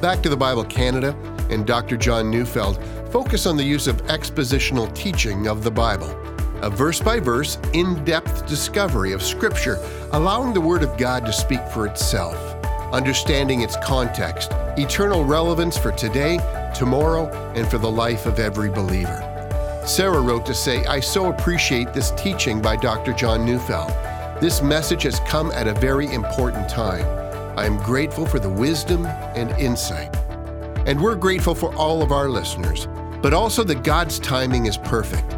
Back 0.00 0.22
to 0.22 0.28
the 0.28 0.36
Bible 0.36 0.64
Canada 0.64 1.16
and 1.50 1.66
Dr. 1.66 1.96
John 1.96 2.30
Neufeld 2.30 2.80
focus 3.10 3.46
on 3.46 3.56
the 3.56 3.64
use 3.64 3.88
of 3.88 4.04
expositional 4.06 4.94
teaching 4.94 5.48
of 5.48 5.64
the 5.64 5.70
Bible, 5.70 6.10
a 6.62 6.70
verse 6.70 7.00
by 7.00 7.18
verse, 7.18 7.58
in 7.72 8.04
depth 8.04 8.46
discovery 8.46 9.12
of 9.12 9.22
Scripture, 9.22 9.78
allowing 10.12 10.54
the 10.54 10.60
Word 10.60 10.84
of 10.84 10.96
God 10.96 11.26
to 11.26 11.32
speak 11.32 11.60
for 11.74 11.86
itself, 11.86 12.36
understanding 12.92 13.62
its 13.62 13.76
context, 13.82 14.52
eternal 14.78 15.24
relevance 15.24 15.76
for 15.76 15.90
today, 15.92 16.38
tomorrow, 16.74 17.28
and 17.54 17.68
for 17.68 17.78
the 17.78 17.90
life 17.90 18.26
of 18.26 18.38
every 18.38 18.70
believer. 18.70 19.26
Sarah 19.84 20.20
wrote 20.20 20.46
to 20.46 20.54
say, 20.54 20.84
I 20.84 21.00
so 21.00 21.30
appreciate 21.30 21.92
this 21.92 22.12
teaching 22.12 22.62
by 22.62 22.76
Dr. 22.76 23.12
John 23.12 23.44
Neufeld. 23.44 23.90
This 24.40 24.62
message 24.62 25.02
has 25.02 25.18
come 25.20 25.50
at 25.50 25.66
a 25.66 25.74
very 25.74 26.12
important 26.12 26.68
time. 26.68 27.04
I 27.58 27.66
am 27.66 27.78
grateful 27.78 28.24
for 28.24 28.38
the 28.38 28.48
wisdom 28.48 29.04
and 29.06 29.50
insight. 29.60 30.14
And 30.86 31.00
we're 31.00 31.16
grateful 31.16 31.54
for 31.54 31.74
all 31.74 32.02
of 32.02 32.12
our 32.12 32.28
listeners, 32.28 32.86
but 33.22 33.34
also 33.34 33.62
that 33.64 33.84
God's 33.84 34.18
timing 34.18 34.66
is 34.66 34.76
perfect 34.76 35.34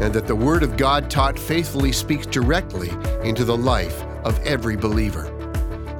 and 0.00 0.12
that 0.12 0.26
the 0.26 0.36
Word 0.36 0.62
of 0.62 0.76
God 0.76 1.10
taught 1.10 1.38
faithfully 1.38 1.92
speaks 1.92 2.26
directly 2.26 2.90
into 3.22 3.44
the 3.44 3.56
life 3.56 4.02
of 4.24 4.38
every 4.44 4.76
believer. 4.76 5.32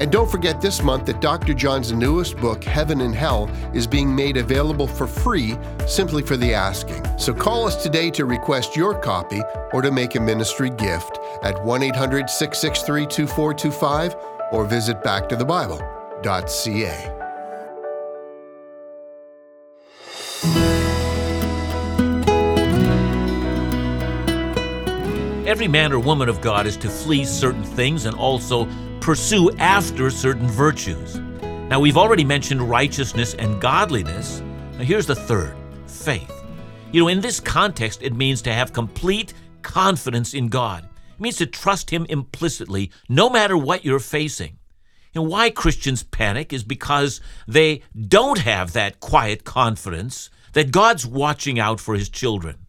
And 0.00 0.12
don't 0.12 0.30
forget 0.30 0.60
this 0.60 0.82
month 0.82 1.06
that 1.06 1.22
Dr. 1.22 1.54
John's 1.54 1.90
newest 1.90 2.36
book, 2.36 2.62
Heaven 2.62 3.00
and 3.00 3.14
Hell, 3.14 3.50
is 3.72 3.86
being 3.86 4.14
made 4.14 4.36
available 4.36 4.86
for 4.86 5.06
free 5.06 5.56
simply 5.86 6.22
for 6.22 6.36
the 6.36 6.52
asking. 6.52 7.02
So 7.18 7.32
call 7.32 7.66
us 7.66 7.82
today 7.82 8.10
to 8.10 8.26
request 8.26 8.76
your 8.76 9.00
copy 9.00 9.40
or 9.72 9.80
to 9.80 9.90
make 9.90 10.14
a 10.14 10.20
ministry 10.20 10.68
gift 10.68 11.18
at 11.42 11.64
1 11.64 11.82
800 11.82 12.28
663 12.28 13.06
2425 13.06 14.16
or 14.52 14.66
visit 14.66 15.02
backtothebible.ca. 15.02 17.25
Every 25.46 25.68
man 25.68 25.92
or 25.92 26.00
woman 26.00 26.28
of 26.28 26.40
God 26.40 26.66
is 26.66 26.76
to 26.78 26.88
flee 26.88 27.24
certain 27.24 27.62
things 27.62 28.04
and 28.04 28.16
also 28.16 28.66
pursue 28.98 29.52
after 29.58 30.10
certain 30.10 30.48
virtues. 30.48 31.20
Now, 31.70 31.78
we've 31.78 31.96
already 31.96 32.24
mentioned 32.24 32.68
righteousness 32.68 33.32
and 33.34 33.60
godliness. 33.60 34.40
Now, 34.72 34.82
here's 34.82 35.06
the 35.06 35.14
third 35.14 35.56
faith. 35.86 36.32
You 36.90 37.00
know, 37.00 37.06
in 37.06 37.20
this 37.20 37.38
context, 37.38 38.02
it 38.02 38.12
means 38.12 38.42
to 38.42 38.52
have 38.52 38.72
complete 38.72 39.34
confidence 39.62 40.34
in 40.34 40.48
God. 40.48 40.82
It 41.14 41.20
means 41.20 41.36
to 41.36 41.46
trust 41.46 41.90
Him 41.90 42.06
implicitly, 42.08 42.90
no 43.08 43.30
matter 43.30 43.56
what 43.56 43.84
you're 43.84 44.00
facing. 44.00 44.58
And 45.14 45.28
why 45.28 45.50
Christians 45.50 46.02
panic 46.02 46.52
is 46.52 46.64
because 46.64 47.20
they 47.46 47.82
don't 47.96 48.38
have 48.38 48.72
that 48.72 48.98
quiet 48.98 49.44
confidence 49.44 50.28
that 50.54 50.72
God's 50.72 51.06
watching 51.06 51.60
out 51.60 51.78
for 51.78 51.94
His 51.94 52.08
children. 52.08 52.66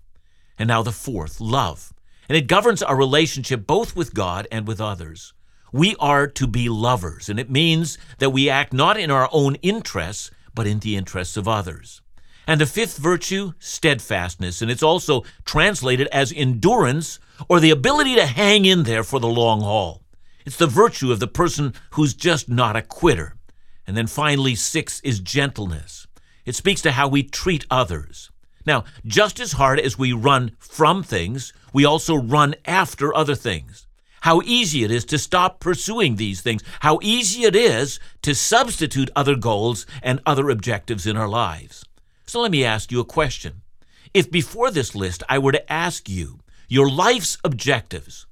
And 0.59 0.67
now 0.67 0.83
the 0.83 0.91
fourth, 0.91 1.41
love. 1.41 1.91
And 2.29 2.37
it 2.37 2.47
governs 2.47 2.83
our 2.83 2.95
relationship 2.95 3.65
both 3.65 3.95
with 3.95 4.13
God 4.13 4.47
and 4.51 4.67
with 4.67 4.81
others. 4.81 5.33
We 5.71 5.95
are 5.99 6.27
to 6.27 6.47
be 6.47 6.69
lovers, 6.69 7.29
and 7.29 7.39
it 7.39 7.49
means 7.49 7.97
that 8.19 8.29
we 8.29 8.49
act 8.49 8.73
not 8.73 8.97
in 8.97 9.11
our 9.11 9.29
own 9.31 9.55
interests, 9.55 10.31
but 10.53 10.67
in 10.67 10.79
the 10.79 10.95
interests 10.95 11.37
of 11.37 11.47
others. 11.47 12.01
And 12.47 12.61
the 12.61 12.65
fifth 12.65 12.97
virtue, 12.97 13.51
steadfastness, 13.59 14.61
and 14.61 14.71
it's 14.71 14.83
also 14.83 15.23
translated 15.43 16.07
as 16.07 16.31
endurance 16.31 17.19
or 17.49 17.59
the 17.59 17.71
ability 17.71 18.15
to 18.15 18.25
hang 18.25 18.65
in 18.65 18.83
there 18.83 19.03
for 19.03 19.19
the 19.19 19.27
long 19.27 19.61
haul. 19.61 20.03
It's 20.45 20.55
the 20.55 20.67
virtue 20.67 21.11
of 21.11 21.19
the 21.19 21.27
person 21.27 21.73
who's 21.91 22.13
just 22.13 22.47
not 22.47 22.77
a 22.77 22.81
quitter. 22.81 23.35
And 23.85 23.97
then 23.97 24.07
finally, 24.07 24.55
six 24.55 25.01
is 25.01 25.19
gentleness. 25.19 26.07
It 26.45 26.55
speaks 26.55 26.81
to 26.83 26.91
how 26.91 27.09
we 27.09 27.23
treat 27.23 27.65
others. 27.69 28.31
Now, 28.65 28.85
just 29.05 29.41
as 29.41 29.53
hard 29.53 29.79
as 29.79 29.97
we 29.97 30.13
run 30.13 30.55
from 30.57 31.03
things, 31.03 31.51
we 31.73 31.85
also 31.85 32.15
run 32.15 32.55
after 32.65 33.15
other 33.15 33.35
things 33.35 33.87
how 34.21 34.41
easy 34.43 34.83
it 34.83 34.91
is 34.91 35.05
to 35.05 35.17
stop 35.17 35.59
pursuing 35.59 36.15
these 36.15 36.41
things, 36.41 36.63
how 36.81 36.99
easy 37.01 37.43
it 37.43 37.55
is 37.55 37.97
to 38.21 38.35
substitute 38.35 39.09
other 39.15 39.35
goals 39.35 39.85
and 40.03 40.19
other 40.25 40.49
objectives 40.49 41.07
in 41.07 41.15
our 41.15 41.29
lives. 41.29 41.85
So 42.25 42.41
let 42.41 42.51
me 42.51 42.65
ask 42.65 42.91
you 42.91 42.99
a 42.99 43.05
question. 43.05 43.61
If 44.13 44.29
before 44.29 44.69
this 44.69 44.95
list 44.95 45.23
I 45.29 45.39
were 45.39 45.53
to 45.53 45.71
ask 45.71 46.09
you 46.09 46.39
your 46.67 46.89
life's 46.89 47.37
objectives, 47.43 48.25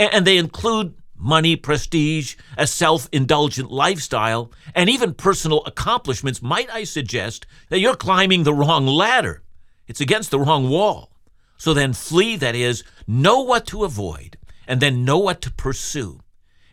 and 0.00 0.26
they 0.26 0.38
include 0.38 0.94
money, 1.14 1.56
prestige, 1.56 2.36
a 2.56 2.66
self 2.66 3.08
indulgent 3.12 3.70
lifestyle, 3.70 4.50
and 4.74 4.88
even 4.88 5.12
personal 5.12 5.62
accomplishments, 5.66 6.40
might 6.40 6.72
I 6.72 6.84
suggest 6.84 7.46
that 7.68 7.80
you're 7.80 7.96
climbing 7.96 8.44
the 8.44 8.54
wrong 8.54 8.86
ladder? 8.86 9.42
It's 9.86 10.00
against 10.00 10.30
the 10.30 10.40
wrong 10.40 10.70
wall. 10.70 11.13
So 11.56 11.74
then 11.74 11.92
flee, 11.92 12.36
that 12.36 12.54
is, 12.54 12.84
know 13.06 13.40
what 13.40 13.66
to 13.68 13.84
avoid 13.84 14.38
and 14.66 14.80
then 14.80 15.04
know 15.04 15.18
what 15.18 15.40
to 15.42 15.52
pursue. 15.52 16.20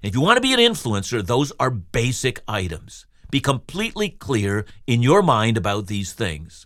If 0.02 0.16
you 0.16 0.22
want 0.22 0.38
to 0.38 0.42
be 0.42 0.54
an 0.54 0.60
influencer, 0.60 1.26
those 1.26 1.52
are 1.60 1.70
basic 1.70 2.42
items. 2.48 3.06
Be 3.30 3.40
completely 3.40 4.10
clear 4.10 4.66
in 4.88 5.04
your 5.04 5.22
mind 5.22 5.58
about 5.58 5.88
these 5.88 6.14
things. 6.14 6.66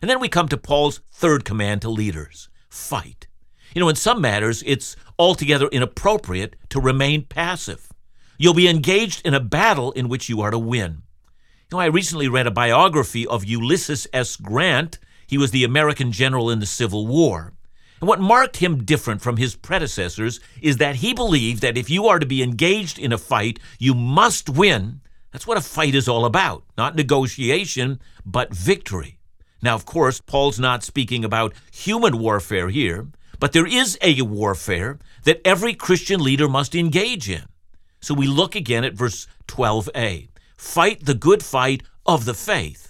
And 0.00 0.10
then 0.10 0.18
we 0.18 0.28
come 0.28 0.48
to 0.48 0.56
Paul's 0.56 1.00
third 1.12 1.44
command 1.44 1.82
to 1.82 1.90
leaders 1.90 2.48
fight. 2.68 3.26
You 3.74 3.80
know, 3.80 3.88
in 3.88 3.96
some 3.96 4.20
matters, 4.20 4.62
it's 4.66 4.96
altogether 5.18 5.68
inappropriate 5.68 6.56
to 6.70 6.80
remain 6.80 7.24
passive. 7.24 7.92
You'll 8.38 8.54
be 8.54 8.68
engaged 8.68 9.26
in 9.26 9.34
a 9.34 9.40
battle 9.40 9.92
in 9.92 10.08
which 10.08 10.28
you 10.28 10.40
are 10.40 10.50
to 10.50 10.58
win. 10.58 11.02
You 11.70 11.76
know, 11.76 11.78
I 11.78 11.86
recently 11.86 12.26
read 12.26 12.46
a 12.46 12.50
biography 12.50 13.26
of 13.26 13.44
Ulysses 13.44 14.08
S. 14.12 14.36
Grant. 14.36 14.98
He 15.30 15.38
was 15.38 15.52
the 15.52 15.62
American 15.62 16.10
general 16.10 16.50
in 16.50 16.58
the 16.58 16.66
Civil 16.66 17.06
War. 17.06 17.52
And 18.00 18.08
what 18.08 18.18
marked 18.18 18.56
him 18.56 18.82
different 18.82 19.22
from 19.22 19.36
his 19.36 19.54
predecessors 19.54 20.40
is 20.60 20.78
that 20.78 20.96
he 20.96 21.14
believed 21.14 21.62
that 21.62 21.78
if 21.78 21.88
you 21.88 22.08
are 22.08 22.18
to 22.18 22.26
be 22.26 22.42
engaged 22.42 22.98
in 22.98 23.12
a 23.12 23.18
fight, 23.18 23.60
you 23.78 23.94
must 23.94 24.50
win. 24.50 25.02
That's 25.30 25.46
what 25.46 25.56
a 25.56 25.60
fight 25.60 25.94
is 25.94 26.08
all 26.08 26.24
about, 26.24 26.64
not 26.76 26.96
negotiation, 26.96 28.00
but 28.26 28.52
victory. 28.52 29.18
Now, 29.62 29.76
of 29.76 29.86
course, 29.86 30.20
Paul's 30.20 30.58
not 30.58 30.82
speaking 30.82 31.24
about 31.24 31.54
human 31.70 32.18
warfare 32.18 32.68
here, 32.68 33.06
but 33.38 33.52
there 33.52 33.68
is 33.68 33.96
a 34.02 34.22
warfare 34.22 34.98
that 35.22 35.40
every 35.44 35.74
Christian 35.74 36.20
leader 36.20 36.48
must 36.48 36.74
engage 36.74 37.30
in. 37.30 37.44
So 38.00 38.14
we 38.14 38.26
look 38.26 38.56
again 38.56 38.82
at 38.82 38.94
verse 38.94 39.28
12a 39.46 40.28
fight 40.56 41.06
the 41.06 41.14
good 41.14 41.44
fight 41.44 41.84
of 42.04 42.24
the 42.24 42.34
faith. 42.34 42.89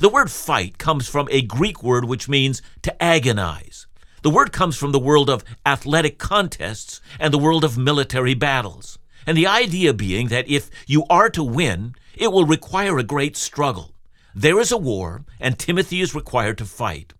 The 0.00 0.08
word 0.08 0.30
fight 0.30 0.78
comes 0.78 1.06
from 1.06 1.28
a 1.30 1.42
Greek 1.42 1.82
word 1.82 2.06
which 2.06 2.26
means 2.26 2.62
to 2.80 3.02
agonize. 3.02 3.86
The 4.22 4.30
word 4.30 4.50
comes 4.50 4.78
from 4.78 4.92
the 4.92 4.98
world 4.98 5.28
of 5.28 5.44
athletic 5.66 6.16
contests 6.16 7.02
and 7.18 7.34
the 7.34 7.38
world 7.38 7.64
of 7.64 7.76
military 7.76 8.32
battles. 8.32 8.98
And 9.26 9.36
the 9.36 9.46
idea 9.46 9.92
being 9.92 10.28
that 10.28 10.48
if 10.48 10.70
you 10.86 11.04
are 11.10 11.28
to 11.28 11.44
win, 11.44 11.96
it 12.14 12.32
will 12.32 12.46
require 12.46 12.96
a 12.96 13.02
great 13.02 13.36
struggle. 13.36 13.94
There 14.34 14.58
is 14.58 14.72
a 14.72 14.78
war, 14.78 15.26
and 15.38 15.58
Timothy 15.58 16.00
is 16.00 16.14
required 16.14 16.56
to 16.58 16.64
fight. 16.64 17.12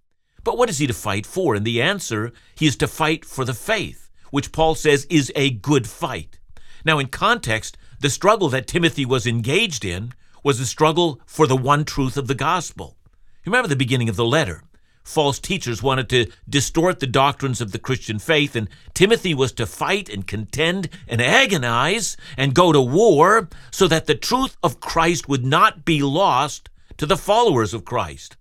But 0.42 0.56
what 0.56 0.70
is 0.70 0.78
he 0.78 0.86
to 0.86 0.94
fight 0.94 1.26
for? 1.26 1.54
And 1.54 1.66
the 1.66 1.82
answer, 1.82 2.32
he 2.54 2.66
is 2.66 2.76
to 2.76 2.88
fight 2.88 3.26
for 3.26 3.44
the 3.44 3.52
faith, 3.52 4.08
which 4.30 4.52
Paul 4.52 4.74
says 4.74 5.06
is 5.10 5.30
a 5.36 5.50
good 5.50 5.86
fight. 5.86 6.38
Now, 6.86 6.98
in 6.98 7.08
context, 7.08 7.76
the 8.00 8.08
struggle 8.08 8.48
that 8.48 8.66
Timothy 8.66 9.04
was 9.04 9.26
engaged 9.26 9.84
in 9.84 10.14
was 10.42 10.60
a 10.60 10.66
struggle 10.66 11.20
for 11.26 11.46
the 11.46 11.56
one 11.56 11.84
truth 11.84 12.16
of 12.16 12.26
the 12.26 12.34
gospel. 12.34 12.96
Remember 13.44 13.68
the 13.68 13.76
beginning 13.76 14.08
of 14.08 14.16
the 14.16 14.24
letter 14.24 14.62
false 15.10 15.38
teachers 15.38 15.82
wanted 15.82 16.08
to 16.08 16.30
distort 16.48 17.00
the 17.00 17.06
doctrines 17.06 17.60
of 17.60 17.72
the 17.72 17.78
Christian 17.78 18.18
faith, 18.18 18.54
and 18.54 18.68
Timothy 18.94 19.34
was 19.34 19.52
to 19.52 19.66
fight 19.66 20.08
and 20.08 20.26
contend 20.26 20.88
and 21.08 21.20
agonize 21.20 22.16
and 22.36 22.54
go 22.54 22.72
to 22.72 22.80
war 22.80 23.48
so 23.70 23.88
that 23.88 24.06
the 24.06 24.14
truth 24.14 24.56
of 24.62 24.80
Christ 24.80 25.28
would 25.28 25.44
not 25.44 25.84
be 25.84 26.02
lost 26.02 26.68
to 26.96 27.06
the 27.06 27.16
followers 27.16 27.74
of 27.74 27.84
Christ. 27.84 28.36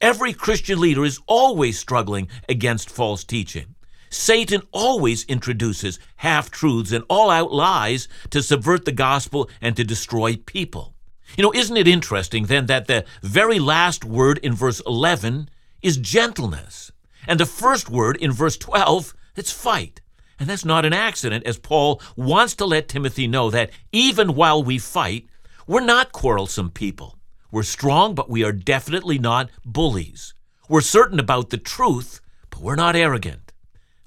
Every 0.00 0.32
Christian 0.32 0.80
leader 0.80 1.04
is 1.04 1.20
always 1.26 1.78
struggling 1.78 2.28
against 2.48 2.90
false 2.90 3.24
teaching. 3.24 3.74
Satan 4.10 4.62
always 4.72 5.24
introduces 5.24 5.98
half 6.16 6.50
truths 6.50 6.92
and 6.92 7.04
all 7.08 7.30
out 7.30 7.52
lies 7.52 8.08
to 8.30 8.42
subvert 8.42 8.84
the 8.84 8.92
gospel 8.92 9.48
and 9.60 9.74
to 9.76 9.84
destroy 9.84 10.36
people. 10.36 10.91
You 11.36 11.42
know, 11.42 11.52
isn't 11.54 11.76
it 11.76 11.88
interesting 11.88 12.46
then 12.46 12.66
that 12.66 12.86
the 12.86 13.04
very 13.22 13.58
last 13.58 14.04
word 14.04 14.38
in 14.38 14.54
verse 14.54 14.80
11 14.86 15.48
is 15.82 15.96
gentleness. 15.96 16.92
And 17.26 17.38
the 17.38 17.46
first 17.46 17.88
word 17.88 18.16
in 18.16 18.32
verse 18.32 18.56
12, 18.56 19.14
it's 19.36 19.52
fight. 19.52 20.00
And 20.38 20.48
that's 20.48 20.64
not 20.64 20.84
an 20.84 20.92
accident, 20.92 21.46
as 21.46 21.58
Paul 21.58 22.00
wants 22.16 22.54
to 22.56 22.64
let 22.64 22.88
Timothy 22.88 23.26
know 23.26 23.50
that 23.50 23.70
even 23.92 24.34
while 24.34 24.62
we 24.62 24.78
fight, 24.78 25.26
we're 25.66 25.80
not 25.80 26.12
quarrelsome 26.12 26.70
people. 26.70 27.18
We're 27.50 27.62
strong, 27.62 28.14
but 28.14 28.30
we 28.30 28.42
are 28.42 28.52
definitely 28.52 29.18
not 29.18 29.50
bullies. 29.64 30.34
We're 30.68 30.80
certain 30.80 31.20
about 31.20 31.50
the 31.50 31.58
truth, 31.58 32.20
but 32.50 32.60
we're 32.60 32.76
not 32.76 32.96
arrogant. 32.96 33.52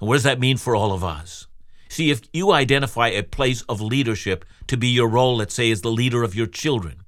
And 0.00 0.08
what 0.08 0.14
does 0.14 0.24
that 0.24 0.40
mean 0.40 0.56
for 0.58 0.76
all 0.76 0.92
of 0.92 1.04
us? 1.04 1.46
See, 1.88 2.10
if 2.10 2.22
you 2.32 2.52
identify 2.52 3.08
a 3.08 3.22
place 3.22 3.62
of 3.62 3.80
leadership 3.80 4.44
to 4.66 4.76
be 4.76 4.88
your 4.88 5.08
role, 5.08 5.36
let's 5.36 5.54
say, 5.54 5.70
as 5.70 5.80
the 5.80 5.90
leader 5.90 6.22
of 6.22 6.34
your 6.34 6.46
children, 6.46 7.02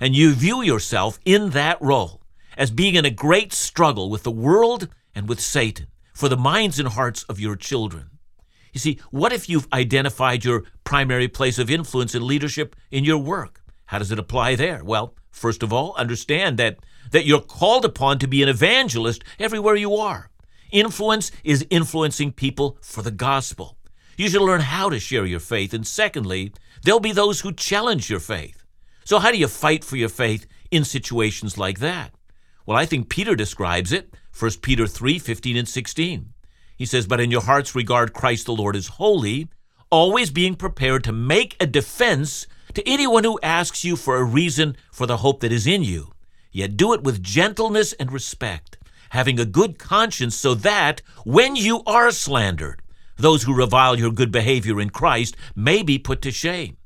and 0.00 0.14
you 0.14 0.32
view 0.32 0.62
yourself 0.62 1.18
in 1.24 1.50
that 1.50 1.80
role 1.80 2.20
as 2.56 2.70
being 2.70 2.94
in 2.94 3.04
a 3.04 3.10
great 3.10 3.52
struggle 3.52 4.10
with 4.10 4.22
the 4.22 4.30
world 4.30 4.88
and 5.14 5.28
with 5.28 5.40
Satan 5.40 5.86
for 6.12 6.28
the 6.28 6.36
minds 6.36 6.78
and 6.78 6.88
hearts 6.88 7.24
of 7.24 7.40
your 7.40 7.56
children. 7.56 8.10
You 8.72 8.80
see, 8.80 9.00
what 9.10 9.32
if 9.32 9.48
you've 9.48 9.68
identified 9.72 10.44
your 10.44 10.64
primary 10.82 11.28
place 11.28 11.58
of 11.58 11.70
influence 11.70 12.14
and 12.14 12.24
leadership 12.24 12.74
in 12.90 13.04
your 13.04 13.18
work? 13.18 13.62
How 13.86 13.98
does 13.98 14.10
it 14.10 14.18
apply 14.18 14.56
there? 14.56 14.82
Well, 14.82 15.14
first 15.30 15.62
of 15.62 15.72
all, 15.72 15.94
understand 15.96 16.58
that, 16.58 16.78
that 17.12 17.26
you're 17.26 17.40
called 17.40 17.84
upon 17.84 18.18
to 18.18 18.26
be 18.26 18.42
an 18.42 18.48
evangelist 18.48 19.22
everywhere 19.38 19.76
you 19.76 19.94
are. 19.94 20.30
Influence 20.72 21.30
is 21.44 21.66
influencing 21.70 22.32
people 22.32 22.78
for 22.80 23.02
the 23.02 23.12
gospel. 23.12 23.76
You 24.16 24.28
should 24.28 24.42
learn 24.42 24.60
how 24.60 24.90
to 24.90 24.98
share 24.98 25.24
your 25.24 25.40
faith. 25.40 25.72
And 25.72 25.86
secondly, 25.86 26.52
there'll 26.82 27.00
be 27.00 27.12
those 27.12 27.40
who 27.40 27.52
challenge 27.52 28.10
your 28.10 28.20
faith. 28.20 28.63
So, 29.04 29.18
how 29.18 29.30
do 29.30 29.38
you 29.38 29.48
fight 29.48 29.84
for 29.84 29.96
your 29.96 30.08
faith 30.08 30.46
in 30.70 30.84
situations 30.84 31.58
like 31.58 31.78
that? 31.80 32.12
Well, 32.66 32.78
I 32.78 32.86
think 32.86 33.10
Peter 33.10 33.34
describes 33.34 33.92
it, 33.92 34.14
1 34.38 34.50
Peter 34.62 34.86
3 34.86 35.18
15 35.18 35.56
and 35.56 35.68
16. 35.68 36.32
He 36.76 36.86
says, 36.86 37.06
But 37.06 37.20
in 37.20 37.30
your 37.30 37.42
hearts 37.42 37.74
regard 37.74 38.14
Christ 38.14 38.46
the 38.46 38.54
Lord 38.54 38.74
as 38.74 38.88
holy, 38.88 39.48
always 39.90 40.30
being 40.30 40.54
prepared 40.54 41.04
to 41.04 41.12
make 41.12 41.56
a 41.60 41.66
defense 41.66 42.46
to 42.72 42.88
anyone 42.88 43.24
who 43.24 43.38
asks 43.42 43.84
you 43.84 43.94
for 43.94 44.16
a 44.16 44.24
reason 44.24 44.76
for 44.90 45.06
the 45.06 45.18
hope 45.18 45.40
that 45.40 45.52
is 45.52 45.66
in 45.66 45.82
you. 45.82 46.12
Yet 46.50 46.76
do 46.76 46.92
it 46.94 47.02
with 47.02 47.22
gentleness 47.22 47.92
and 47.94 48.10
respect, 48.10 48.78
having 49.10 49.38
a 49.38 49.44
good 49.44 49.78
conscience, 49.78 50.34
so 50.34 50.54
that 50.54 51.02
when 51.24 51.56
you 51.56 51.82
are 51.86 52.10
slandered, 52.10 52.80
those 53.16 53.42
who 53.42 53.54
revile 53.54 53.98
your 53.98 54.10
good 54.10 54.32
behavior 54.32 54.80
in 54.80 54.90
Christ 54.90 55.36
may 55.54 55.82
be 55.82 55.98
put 55.98 56.22
to 56.22 56.30
shame. 56.30 56.76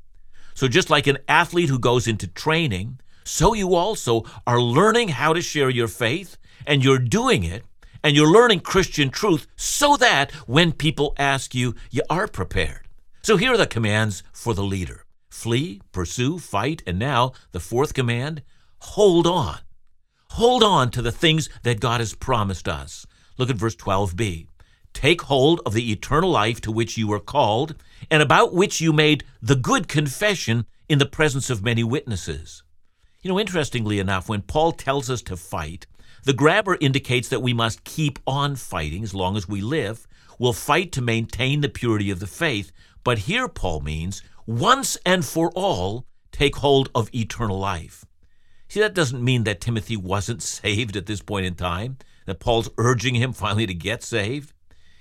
So, 0.59 0.67
just 0.67 0.91
like 0.91 1.07
an 1.07 1.19
athlete 1.29 1.69
who 1.69 1.79
goes 1.79 2.09
into 2.09 2.27
training, 2.27 2.99
so 3.23 3.55
you 3.55 3.77
also 3.77 4.25
are 4.45 4.61
learning 4.61 5.11
how 5.11 5.33
to 5.33 5.41
share 5.41 5.71
your 5.71 5.87
faith, 5.87 6.37
and 6.67 6.83
you're 6.83 6.99
doing 6.99 7.45
it, 7.45 7.62
and 8.03 8.17
you're 8.17 8.27
learning 8.29 8.59
Christian 8.59 9.09
truth 9.09 9.47
so 9.55 9.97
that 9.99 10.33
when 10.49 10.73
people 10.73 11.15
ask 11.17 11.55
you, 11.55 11.77
you 11.93 12.03
are 12.11 12.27
prepared. 12.27 12.88
So, 13.23 13.37
here 13.37 13.53
are 13.53 13.57
the 13.57 13.69
commands 13.69 14.25
for 14.33 14.53
the 14.53 14.65
leader 14.65 15.05
flee, 15.31 15.81
pursue, 15.93 16.41
fight, 16.41 16.83
and 16.88 16.99
now 16.99 17.35
the 17.53 17.61
fourth 17.61 17.95
command 17.95 18.43
hold 18.81 19.29
on. 19.29 19.61
Hold 20.31 20.65
on 20.65 20.91
to 20.91 21.03
the 21.03 21.12
things 21.12 21.49
that 21.62 21.79
God 21.79 22.00
has 22.00 22.17
promised 22.17 22.67
us. 22.67 23.07
Look 23.37 23.49
at 23.49 23.55
verse 23.55 23.77
12b. 23.77 24.48
Take 24.99 25.23
hold 25.23 25.61
of 25.64 25.75
the 25.75 25.93
eternal 25.93 26.28
life 26.28 26.61
to 26.62 26.73
which 26.73 26.99
you 26.99 27.07
were 27.07 27.21
called, 27.21 27.76
and 28.11 28.21
about 28.21 28.52
which 28.52 28.81
you 28.81 28.93
made 28.93 29.23
the 29.40 29.55
good 29.55 29.87
confession 29.87 30.67
in 30.88 30.99
the 30.99 31.07
presence 31.07 31.50
of 31.50 31.62
many 31.62 31.85
witnesses. 31.85 32.64
You 33.23 33.31
know, 33.31 33.38
interestingly 33.38 34.00
enough, 34.00 34.28
when 34.28 34.43
Paul 34.43 34.73
tells 34.73 35.09
us 35.09 35.23
to 35.23 35.37
fight, 35.37 35.87
the 36.25 36.33
grabber 36.33 36.76
indicates 36.81 37.28
that 37.28 37.43
we 37.43 37.52
must 37.52 37.85
keep 37.85 38.19
on 38.26 38.57
fighting 38.57 39.05
as 39.05 39.14
long 39.14 39.37
as 39.37 39.47
we 39.47 39.61
live. 39.61 40.09
We'll 40.37 40.52
fight 40.52 40.90
to 40.90 41.00
maintain 41.00 41.61
the 41.61 41.69
purity 41.69 42.11
of 42.11 42.19
the 42.19 42.26
faith. 42.26 42.73
But 43.05 43.19
here, 43.19 43.47
Paul 43.47 43.83
means 43.83 44.20
once 44.46 44.99
and 45.07 45.25
for 45.25 45.53
all, 45.53 46.07
take 46.33 46.57
hold 46.57 46.90
of 46.92 47.09
eternal 47.14 47.61
life. 47.61 48.05
See, 48.68 48.81
that 48.81 48.94
doesn't 48.94 49.23
mean 49.23 49.44
that 49.44 49.61
Timothy 49.61 49.96
wasn't 49.96 50.42
saved 50.61 50.96
at 50.96 51.07
this 51.07 51.23
point 51.23 51.46
in 51.46 51.55
time, 51.55 51.99
that 52.27 52.40
Paul's 52.40 52.70
urging 52.79 53.14
him 53.14 53.33
finally 53.33 53.66
to 53.66 53.75
get 53.75 54.03
saved. 54.03 54.55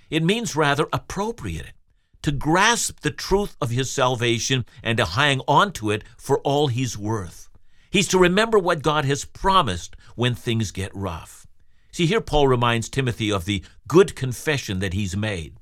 It 0.10 0.24
means 0.24 0.56
rather 0.56 0.88
appropriate 0.94 1.68
it, 1.68 1.74
to 2.22 2.32
grasp 2.32 3.02
the 3.02 3.12
truth 3.12 3.56
of 3.62 3.70
his 3.70 3.92
salvation 3.92 4.66
and 4.84 4.98
to 4.98 5.06
hang 5.06 5.42
on 5.48 5.72
to 5.74 5.92
it 5.92 6.04
for 6.18 6.40
all 6.40 6.68
he's 6.68 6.98
worth. 6.98 7.50
He's 7.90 8.08
to 8.10 8.20
remember 8.20 8.60
what 8.60 8.82
God 8.82 9.06
has 9.06 9.26
promised 9.26 9.96
when 10.16 10.36
things 10.36 10.72
get 10.72 10.96
rough. 10.96 11.48
See, 11.92 12.06
here 12.06 12.22
Paul 12.22 12.48
reminds 12.48 12.90
Timothy 12.90 13.32
of 13.32 13.46
the 13.46 13.64
good 13.88 14.16
confession 14.16 14.80
that 14.80 14.94
he's 14.94 15.16
made. 15.16 15.58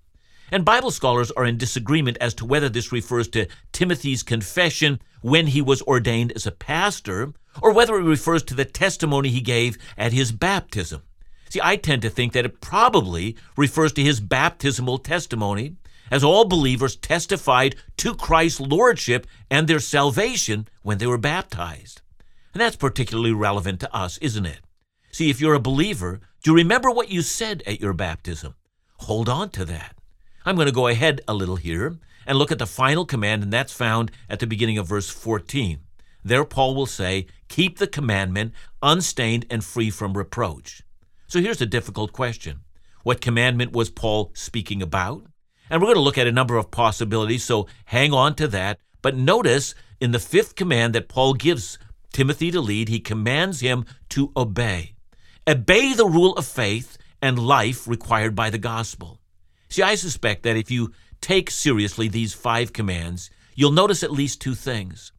And 0.52 0.66
Bible 0.66 0.92
scholars 0.92 1.32
are 1.32 1.46
in 1.46 1.58
disagreement 1.58 2.18
as 2.22 2.34
to 2.36 2.46
whether 2.46 2.70
this 2.70 2.92
refers 2.92 3.28
to 3.30 3.48
Timothy's 3.72 4.22
confession 4.22 5.00
when 5.22 5.48
he 5.48 5.62
was 5.62 5.82
ordained 5.84 6.32
as 6.34 6.46
a 6.46 6.52
pastor, 6.52 7.34
or 7.62 7.74
whether 7.74 7.96
it 7.96 8.04
refers 8.04 8.44
to 8.44 8.54
the 8.54 8.66
testimony 8.66 9.30
he 9.30 9.42
gave 9.42 9.78
at 9.98 10.14
his 10.14 10.32
baptism. 10.32 11.02
See, 11.50 11.60
I 11.64 11.76
tend 11.76 12.02
to 12.02 12.10
think 12.10 12.34
that 12.34 12.46
it 12.46 12.62
probably 12.62 13.36
refers 13.56 13.94
to 13.94 14.04
his 14.04 14.20
baptismal 14.20 15.00
testimony, 15.00 15.76
as 16.12 16.24
all 16.24 16.46
believers 16.46 16.96
testified 16.96 17.76
to 17.98 18.14
Christ's 18.14 18.62
lordship 18.62 19.26
and 19.50 19.68
their 19.68 19.80
salvation 19.80 20.68
when 20.84 20.98
they 20.98 21.08
were 21.08 21.18
baptized. 21.18 22.02
And 22.54 22.62
that's 22.62 22.76
particularly 22.76 23.34
relevant 23.34 23.80
to 23.82 23.96
us, 23.96 24.18
isn't 24.20 24.46
it? 24.46 24.60
See, 25.12 25.30
if 25.30 25.40
you're 25.40 25.54
a 25.56 25.60
believer, 25.60 26.20
do 26.44 26.52
you 26.52 26.58
remember 26.58 26.92
what 26.92 27.10
you 27.10 27.22
said 27.22 27.64
at 27.66 27.80
your 27.80 27.94
baptism? 27.94 28.56
Hold 29.00 29.30
on 29.30 29.50
to 29.52 29.66
that. 29.66 29.96
I'm 30.46 30.56
going 30.56 30.68
to 30.68 30.72
go 30.72 30.88
ahead 30.88 31.22
a 31.28 31.34
little 31.34 31.56
here 31.56 31.98
and 32.28 32.38
look 32.38 32.52
at 32.52 32.60
the 32.60 32.68
final 32.68 33.06
command, 33.06 33.44
and 33.44 33.52
that's 33.52 33.74
found 33.74 34.12
at 34.30 34.40
the 34.40 34.48
beginning 34.48 34.78
of 34.78 34.88
verse 34.88 35.10
14. 35.10 35.80
There, 36.24 36.44
Paul 36.44 36.76
will 36.76 36.86
say, 36.86 37.28
Keep 37.50 37.78
the 37.78 37.88
commandment 37.88 38.54
unstained 38.82 39.46
and 39.50 39.64
free 39.64 39.90
from 39.90 40.18
reproach. 40.18 40.82
So 41.28 41.42
here's 41.42 41.62
a 41.62 41.66
difficult 41.66 42.14
question 42.14 42.62
What 43.04 43.22
commandment 43.22 43.72
was 43.72 43.90
Paul 43.90 44.32
speaking 44.34 44.82
about? 44.82 45.26
And 45.70 45.82
we're 45.82 45.88
going 45.88 45.96
to 45.96 46.02
look 46.02 46.20
at 46.20 46.28
a 46.28 46.32
number 46.32 46.58
of 46.58 46.70
possibilities, 46.70 47.44
so 47.44 47.68
hang 47.86 48.14
on 48.14 48.36
to 48.36 48.48
that. 48.50 48.80
But 49.02 49.16
notice 49.16 49.74
in 50.00 50.12
the 50.12 50.20
fifth 50.20 50.56
command 50.56 50.94
that 50.94 51.10
Paul 51.10 51.34
gives 51.34 51.80
Timothy 52.14 52.52
to 52.52 52.62
lead, 52.62 52.88
he 52.88 53.00
commands 53.00 53.62
him 53.62 53.86
to 54.10 54.32
obey. 54.38 54.94
Obey 55.48 55.94
the 55.94 56.06
rule 56.06 56.34
of 56.36 56.46
faith 56.46 56.98
and 57.22 57.40
life 57.40 57.88
required 57.88 58.36
by 58.36 58.52
the 58.52 58.60
gospel. 58.60 59.20
See, 59.70 59.82
I 59.82 59.96
suspect 59.96 60.44
that 60.44 60.56
if 60.56 60.70
you 60.70 60.94
take 61.22 61.50
seriously 61.50 62.08
these 62.08 62.36
five 62.36 62.72
commands, 62.72 63.32
you'll 63.56 63.72
notice 63.72 64.04
at 64.04 64.12
least 64.12 64.40
two 64.40 64.54
things. 64.54 65.12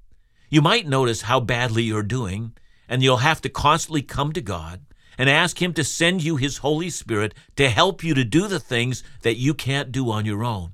You 0.49 0.63
might 0.63 0.87
notice 0.87 1.23
how 1.23 1.41
badly 1.41 1.83
you're 1.83 2.05
doing, 2.05 2.53
and 2.89 3.03
you'll 3.03 3.17
have 3.19 3.41
to 3.41 3.49
constantly 3.49 4.03
come 4.03 4.33
to 4.33 4.41
God 4.41 4.86
and 5.19 5.31
ask 5.31 5.61
Him 5.61 5.73
to 5.75 5.85
send 5.85 6.23
you 6.23 6.37
His 6.37 6.59
Holy 6.59 6.91
Spirit 6.91 7.35
to 7.57 7.69
help 7.69 8.05
you 8.05 8.15
to 8.15 8.25
do 8.25 8.49
the 8.49 8.61
things 8.61 9.03
that 9.23 9.37
you 9.37 9.55
can't 9.55 9.93
do 9.93 10.11
on 10.11 10.25
your 10.25 10.45
own. 10.45 10.73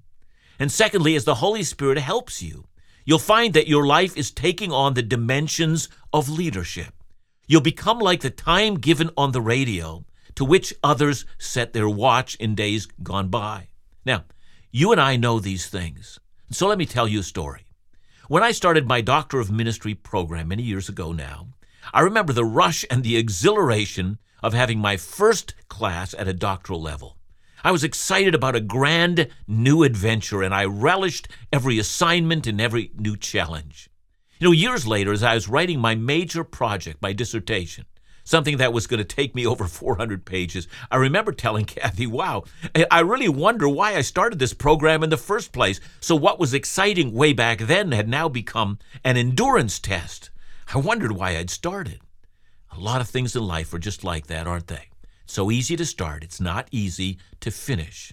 And 0.59 0.71
secondly, 0.71 1.17
as 1.17 1.25
the 1.25 1.37
Holy 1.37 1.63
Spirit 1.63 1.99
helps 1.99 2.43
you, 2.43 2.67
you'll 3.05 3.19
find 3.19 3.55
that 3.55 3.69
your 3.69 3.87
life 3.87 4.17
is 4.17 4.31
taking 4.31 4.73
on 4.73 4.95
the 4.95 5.03
dimensions 5.03 5.89
of 6.13 6.29
leadership. 6.29 6.95
You'll 7.47 7.61
become 7.61 7.99
like 7.99 8.21
the 8.21 8.31
time 8.31 8.77
given 8.77 9.11
on 9.17 9.33
the 9.33 9.41
radio 9.41 10.05
to 10.37 10.45
which 10.45 10.75
others 10.83 11.27
set 11.39 11.73
their 11.73 11.89
watch 11.89 12.35
in 12.37 12.55
days 12.55 12.87
gone 13.03 13.29
by. 13.29 13.69
Now, 14.05 14.25
you 14.71 14.93
and 14.93 15.01
I 15.01 15.17
know 15.17 15.39
these 15.39 15.67
things. 15.67 16.19
So 16.51 16.67
let 16.67 16.79
me 16.79 16.87
tell 16.87 17.09
you 17.09 17.21
a 17.21 17.25
story. 17.25 17.67
When 18.29 18.43
I 18.43 18.53
started 18.53 18.87
my 18.87 19.01
Doctor 19.01 19.41
of 19.41 19.51
Ministry 19.51 19.95
program 19.95 20.49
many 20.49 20.63
years 20.63 20.89
ago 20.89 21.13
now, 21.13 21.49
I 21.93 22.01
remember 22.01 22.33
the 22.33 22.45
rush 22.45 22.85
and 22.91 23.03
the 23.03 23.17
exhilaration 23.17 24.19
of 24.43 24.55
having 24.55 24.79
my 24.79 24.97
first 24.97 25.55
class 25.69 26.15
at 26.15 26.29
a 26.29 26.35
doctoral 26.35 26.81
level. 26.81 27.17
I 27.65 27.71
was 27.71 27.85
excited 27.85 28.35
about 28.35 28.57
a 28.57 28.61
grand 28.61 29.29
new 29.47 29.85
adventure 29.85 30.43
and 30.43 30.55
I 30.55 30.65
relished 30.65 31.29
every 31.53 31.79
assignment 31.79 32.47
and 32.47 32.61
every 32.61 32.91
new 32.97 33.17
challenge. 33.17 33.89
You 34.41 34.49
know, 34.49 34.53
years 34.53 34.87
later, 34.87 35.13
as 35.13 35.23
I 35.23 35.35
was 35.35 35.49
writing 35.49 35.79
my 35.79 35.95
major 35.95 36.43
project, 36.43 37.01
my 37.01 37.13
dissertation, 37.13 37.85
something 38.25 38.57
that 38.57 38.73
was 38.73 38.89
going 38.89 38.99
to 38.99 39.05
take 39.05 39.37
me 39.37 39.47
over 39.53 39.69
400 39.69 40.25
pages, 40.25 40.67
I 40.91 40.97
remember 40.97 41.31
telling 41.31 41.65
Kathy, 41.65 42.09
wow, 42.09 42.43
I 42.91 43.01
really 43.01 43.29
wonder 43.29 43.69
why 43.69 43.95
I 43.95 44.01
started 44.01 44.41
this 44.41 44.55
program 44.55 45.05
in 45.05 45.11
the 45.11 45.17
first 45.17 45.53
place. 45.53 45.79
So, 46.01 46.17
what 46.17 46.41
was 46.41 46.55
exciting 46.55 47.13
way 47.13 47.33
back 47.33 47.59
then 47.59 47.93
had 47.93 48.09
now 48.09 48.29
become 48.29 48.81
an 49.05 49.17
endurance 49.17 49.79
test. 49.79 50.31
I 50.75 50.79
wondered 50.79 51.13
why 51.13 51.37
I'd 51.37 51.51
started. 51.51 52.01
A 52.73 52.81
lot 52.81 53.01
of 53.01 53.09
things 53.09 53.37
in 53.37 53.43
life 53.43 53.73
are 53.75 53.79
just 53.79 54.03
like 54.03 54.27
that, 54.27 54.47
aren't 54.47 54.69
they? 54.69 54.89
So 55.27 55.51
easy 55.51 55.77
to 55.77 55.87
start, 55.87 56.25
it's 56.25 56.41
not 56.41 56.69
easy 56.71 57.19
to 57.41 57.51
finish. 57.51 58.13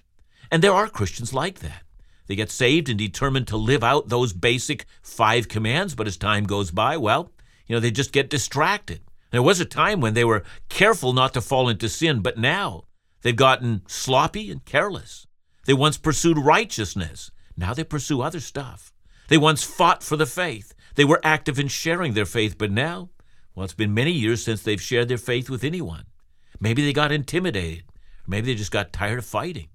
And 0.51 0.63
there 0.63 0.73
are 0.73 0.87
Christians 0.87 1.33
like 1.33 1.59
that. 1.59 1.83
They 2.27 2.35
get 2.35 2.51
saved 2.51 2.89
and 2.89 2.97
determined 2.97 3.47
to 3.47 3.57
live 3.57 3.83
out 3.83 4.09
those 4.09 4.33
basic 4.33 4.85
five 5.01 5.47
commands, 5.47 5.95
but 5.95 6.07
as 6.07 6.17
time 6.17 6.43
goes 6.43 6.71
by, 6.71 6.97
well, 6.97 7.31
you 7.67 7.75
know, 7.75 7.79
they 7.79 7.91
just 7.91 8.11
get 8.11 8.29
distracted. 8.29 9.01
There 9.31 9.41
was 9.41 9.59
a 9.59 9.65
time 9.65 10.01
when 10.01 10.13
they 10.13 10.23
were 10.23 10.43
careful 10.69 11.13
not 11.13 11.33
to 11.33 11.41
fall 11.41 11.69
into 11.69 11.89
sin, 11.89 12.21
but 12.21 12.37
now 12.37 12.83
They've 13.21 13.35
gotten 13.35 13.81
sloppy 13.87 14.51
and 14.51 14.63
careless. 14.63 15.27
They 15.65 15.73
once 15.73 15.97
pursued 15.97 16.37
righteousness. 16.37 17.31
Now 17.57 17.73
they 17.73 17.83
pursue 17.83 18.21
other 18.21 18.39
stuff. 18.39 18.93
They 19.27 19.37
once 19.37 19.63
fought 19.63 20.03
for 20.03 20.15
the 20.15 20.25
faith. 20.25 20.73
They 20.95 21.05
were 21.05 21.21
active 21.23 21.59
in 21.59 21.67
sharing 21.67 22.13
their 22.13 22.25
faith, 22.25 22.57
but 22.57 22.71
now, 22.71 23.09
well, 23.59 23.65
it's 23.65 23.73
been 23.73 23.93
many 23.93 24.13
years 24.13 24.41
since 24.41 24.63
they've 24.63 24.81
shared 24.81 25.09
their 25.09 25.17
faith 25.17 25.49
with 25.49 25.65
anyone. 25.65 26.05
Maybe 26.61 26.81
they 26.81 26.93
got 26.93 27.11
intimidated. 27.11 27.83
Maybe 28.25 28.45
they 28.45 28.55
just 28.55 28.71
got 28.71 28.93
tired 28.93 29.19
of 29.19 29.25
fighting. 29.25 29.67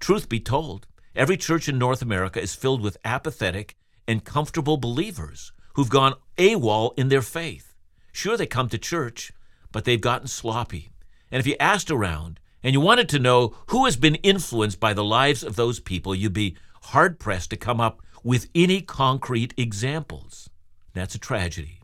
Truth 0.00 0.30
be 0.30 0.40
told, 0.40 0.86
every 1.14 1.36
church 1.36 1.68
in 1.68 1.76
North 1.76 2.00
America 2.00 2.40
is 2.40 2.54
filled 2.54 2.80
with 2.80 2.96
apathetic 3.04 3.76
and 4.06 4.24
comfortable 4.24 4.78
believers 4.78 5.52
who've 5.74 5.90
gone 5.90 6.14
AWOL 6.38 6.94
in 6.96 7.10
their 7.10 7.20
faith. 7.20 7.74
Sure, 8.12 8.34
they 8.34 8.46
come 8.46 8.70
to 8.70 8.78
church, 8.78 9.30
but 9.72 9.84
they've 9.84 10.00
gotten 10.00 10.26
sloppy. 10.26 10.88
And 11.30 11.38
if 11.38 11.46
you 11.46 11.54
asked 11.60 11.90
around 11.90 12.40
and 12.62 12.72
you 12.72 12.80
wanted 12.80 13.10
to 13.10 13.18
know 13.18 13.54
who 13.66 13.84
has 13.84 13.98
been 13.98 14.14
influenced 14.14 14.80
by 14.80 14.94
the 14.94 15.04
lives 15.04 15.44
of 15.44 15.54
those 15.54 15.80
people, 15.80 16.14
you'd 16.14 16.32
be 16.32 16.56
hard 16.80 17.20
pressed 17.20 17.50
to 17.50 17.58
come 17.58 17.78
up 17.78 18.00
with 18.24 18.48
any 18.54 18.80
concrete 18.80 19.52
examples. 19.58 20.48
That's 20.94 21.14
a 21.14 21.18
tragedy. 21.18 21.77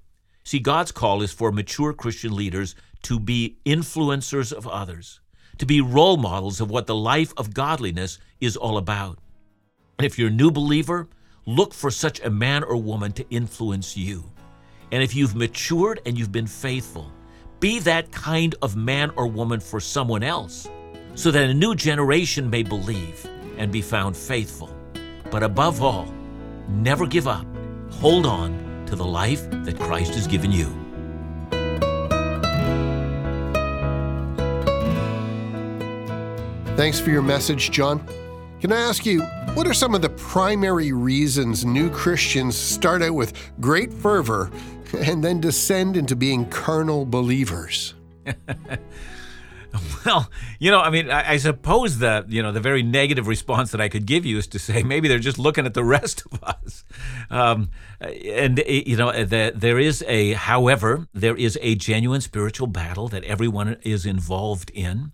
See, 0.45 0.59
God's 0.59 0.93
call 0.93 1.23
is 1.23 1.33
for 1.33 1.51
mature 1.51 1.95
Christian 1.95 2.37
leaders 2.37 2.75
to 3.03 3.19
be 3.19 3.57
influencers 3.65 4.53
of 4.53 4.69
others, 4.69 5.21
to 5.57 5.65
be 5.65 5.81
role 5.81 6.19
models 6.19 6.61
of 6.61 6.71
what 6.71 6.87
the 6.87 6.95
life 6.95 7.33
of 7.39 7.55
godliness 7.55 8.19
is 8.41 8.57
all 8.57 8.77
about. 8.77 9.19
And 9.99 10.05
if 10.05 10.19
you're 10.19 10.29
a 10.29 10.33
new 10.33 10.51
believer, 10.51 11.09
look 11.47 11.73
for 11.73 11.91
such 11.91 12.21
a 12.21 12.29
man 12.29 12.63
or 12.63 12.77
woman 12.77 13.13
to 13.13 13.29
influence 13.31 13.97
you. 13.97 14.25
And 14.93 15.03
if 15.03 15.15
you've 15.15 15.35
matured 15.35 16.03
and 16.05 16.19
you've 16.19 16.33
been 16.33 16.47
faithful, 16.47 17.11
be 17.59 17.79
that 17.81 18.13
kind 18.13 18.55
of 18.61 18.77
man 18.77 19.13
or 19.17 19.27
woman 19.27 19.61
for 19.61 19.81
someone 19.81 20.23
else 20.23 20.69
so 21.15 21.31
that 21.31 21.49
a 21.49 21.55
new 21.55 21.75
generation 21.75 22.51
may 22.51 22.63
believe 22.63 23.27
and 23.57 23.73
be 23.73 23.81
found 23.81 24.15
faithful. 24.15 24.69
But 25.31 25.43
above 25.43 25.83
all, 25.83 26.13
never 26.69 27.07
give 27.07 27.27
up. 27.27 27.47
Hold 27.91 28.27
on 28.27 28.64
to 28.95 29.03
the 29.03 29.05
life 29.05 29.51
that 29.51 29.79
Christ 29.79 30.15
has 30.15 30.27
given 30.29 30.53
you. 30.53 30.67
Thanks 36.77 37.01
for 37.01 37.11
your 37.11 37.23
message, 37.23 37.71
John. 37.71 38.07
Can 38.61 38.73
I 38.73 38.81
ask 38.81 39.05
you, 39.05 39.23
what 39.55 39.67
are 39.67 39.75
some 39.75 39.95
of 39.95 40.03
the 40.03 40.11
primary 40.11 40.93
reasons 40.93 41.65
new 41.65 41.91
Christians 41.91 42.57
start 42.57 43.03
out 43.03 43.15
with 43.15 43.33
great 43.61 43.93
fervor 43.93 44.51
and 44.97 45.23
then 45.23 45.41
descend 45.41 45.97
into 45.97 46.15
being 46.15 46.47
carnal 46.47 47.05
believers? 47.05 47.95
Well, 50.05 50.31
you 50.59 50.71
know, 50.71 50.81
I 50.81 50.91
mean, 50.91 51.11
I, 51.11 51.33
I, 51.33 51.37
suppose 51.39 51.99
that 51.99 52.31
you 52.31 52.43
know 52.43 52.53
the 52.53 52.61
very 52.61 52.83
negative 52.83 53.27
response 53.27 53.71
that 53.73 53.81
I 53.81 53.89
could 53.89 54.05
give 54.05 54.27
you 54.27 54.37
is 54.37 54.47
to 54.49 54.59
say 54.59 54.83
maybe 54.93 55.09
they're 55.09 55.19
just 55.19 55.39
looking 55.39 55.67
at 55.67 55.75
the 55.75 55.85
rest 55.85 56.23
of 56.31 56.45
us, 56.45 56.85
um, 57.31 57.71
and 58.01 58.61
eh, 58.61 58.83
you 58.87 58.97
know, 58.97 59.11
the, 59.13 59.53
there 59.55 59.79
is 59.79 60.05
a, 60.07 60.35
however, 60.35 61.09
there 61.15 61.37
is 61.37 61.59
a 61.63 61.75
genuine 61.75 62.21
spiritual 62.21 62.67
battle 62.67 63.09
that 63.09 63.25
everyone 63.25 63.79
is 63.83 64.05
involved 64.05 64.71
in, 64.75 65.13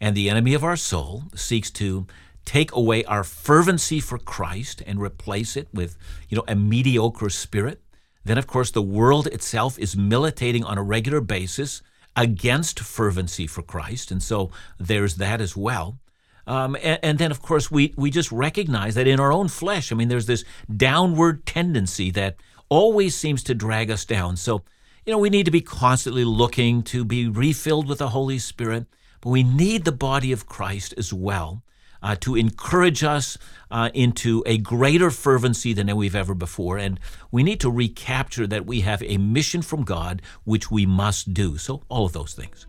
and 0.00 0.16
the 0.16 0.30
enemy 0.30 0.54
of 0.54 0.64
our 0.64 0.76
soul 0.76 1.24
seeks 1.34 1.70
to 1.72 2.06
take 2.44 2.72
away 2.72 3.04
our 3.04 3.24
fervency 3.24 4.00
for 4.00 4.18
Christ 4.18 4.82
and 4.86 5.00
replace 5.00 5.56
it 5.56 5.68
with, 5.74 5.98
you 6.30 6.36
know, 6.36 6.44
a 6.48 6.54
mediocre 6.54 7.28
spirit. 7.28 7.82
Then, 8.24 8.38
of 8.38 8.46
course, 8.46 8.70
the 8.70 8.82
world 8.82 9.26
itself 9.26 9.78
is 9.78 9.96
militating 9.96 10.64
on 10.64 10.78
a 10.78 10.82
regular 10.82 11.20
basis 11.20 11.82
against 12.18 12.80
fervency 12.80 13.46
for 13.46 13.62
Christ. 13.62 14.10
And 14.10 14.20
so 14.20 14.50
there's 14.78 15.14
that 15.16 15.40
as 15.40 15.56
well. 15.56 16.00
Um, 16.48 16.76
and, 16.82 16.98
and, 17.02 17.18
then, 17.18 17.30
of 17.30 17.40
course, 17.40 17.70
we, 17.70 17.94
we 17.96 18.10
just 18.10 18.32
recognize 18.32 18.96
that 18.96 19.06
in 19.06 19.20
our 19.20 19.32
own 19.32 19.48
flesh, 19.48 19.92
I 19.92 19.94
mean, 19.94 20.08
there's 20.08 20.26
this 20.26 20.44
downward 20.74 21.46
tendency 21.46 22.10
that 22.12 22.36
always 22.68 23.14
seems 23.14 23.42
to 23.44 23.54
drag 23.54 23.90
us 23.90 24.04
down. 24.04 24.36
So, 24.36 24.62
you 25.06 25.12
know, 25.12 25.18
we 25.18 25.30
need 25.30 25.44
to 25.44 25.52
be 25.52 25.60
constantly 25.60 26.24
looking 26.24 26.82
to 26.84 27.04
be 27.04 27.28
refilled 27.28 27.86
with 27.86 27.98
the 27.98 28.08
Holy 28.08 28.38
Spirit, 28.38 28.86
but 29.20 29.30
we 29.30 29.42
need 29.42 29.84
the 29.84 29.92
body 29.92 30.32
of 30.32 30.46
Christ 30.46 30.94
as 30.96 31.12
well 31.12 31.62
uh, 32.02 32.16
to 32.20 32.36
encourage 32.36 33.04
us 33.04 33.38
uh, 33.70 33.90
into 33.94 34.42
a 34.46 34.58
greater 34.58 35.10
fervency 35.10 35.72
than 35.72 35.94
we've 35.96 36.16
ever 36.16 36.34
before. 36.34 36.78
And 36.78 36.98
we 37.30 37.42
need 37.42 37.60
to 37.60 37.70
recapture 37.70 38.46
that 38.46 38.66
we 38.66 38.80
have 38.80 39.02
a 39.02 39.18
mission 39.18 39.62
from 39.62 39.84
God, 39.84 40.22
which 40.44 40.70
we 40.70 40.86
must 40.86 41.34
do. 41.34 41.58
So, 41.58 41.82
all 41.88 42.06
of 42.06 42.12
those 42.12 42.34
things. 42.34 42.66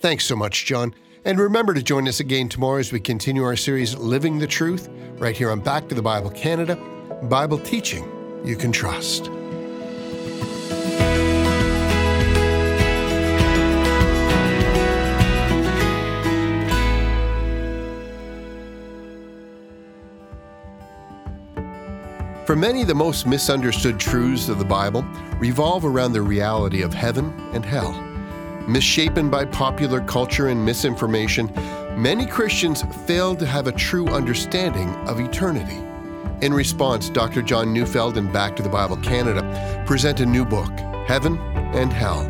Thanks 0.00 0.24
so 0.24 0.36
much, 0.36 0.66
John. 0.66 0.94
And 1.24 1.38
remember 1.38 1.72
to 1.74 1.82
join 1.82 2.08
us 2.08 2.18
again 2.18 2.48
tomorrow 2.48 2.78
as 2.78 2.90
we 2.90 2.98
continue 2.98 3.44
our 3.44 3.56
series, 3.56 3.96
Living 3.96 4.38
the 4.38 4.46
Truth, 4.46 4.88
right 5.18 5.36
here 5.36 5.50
on 5.52 5.60
Back 5.60 5.88
to 5.88 5.94
the 5.94 6.02
Bible 6.02 6.30
Canada, 6.30 6.76
Bible 7.22 7.58
teaching 7.58 8.04
you 8.44 8.56
can 8.56 8.72
trust. 8.72 9.30
For 22.52 22.56
many, 22.56 22.84
the 22.84 22.94
most 22.94 23.26
misunderstood 23.26 23.98
truths 23.98 24.50
of 24.50 24.58
the 24.58 24.64
Bible 24.66 25.06
revolve 25.38 25.86
around 25.86 26.12
the 26.12 26.20
reality 26.20 26.82
of 26.82 26.92
heaven 26.92 27.32
and 27.54 27.64
hell. 27.64 27.92
Misshapen 28.68 29.30
by 29.30 29.46
popular 29.46 30.02
culture 30.02 30.48
and 30.48 30.62
misinformation, 30.62 31.50
many 31.96 32.26
Christians 32.26 32.82
fail 33.06 33.34
to 33.36 33.46
have 33.46 33.68
a 33.68 33.72
true 33.72 34.06
understanding 34.08 34.90
of 35.08 35.18
eternity. 35.18 35.78
In 36.42 36.52
response, 36.52 37.08
Dr. 37.08 37.40
John 37.40 37.72
Neufeld 37.72 38.18
and 38.18 38.30
Back 38.30 38.54
to 38.56 38.62
the 38.62 38.68
Bible 38.68 38.98
Canada 38.98 39.82
present 39.86 40.20
a 40.20 40.26
new 40.26 40.44
book, 40.44 40.78
Heaven 41.06 41.38
and 41.72 41.90
Hell. 41.90 42.20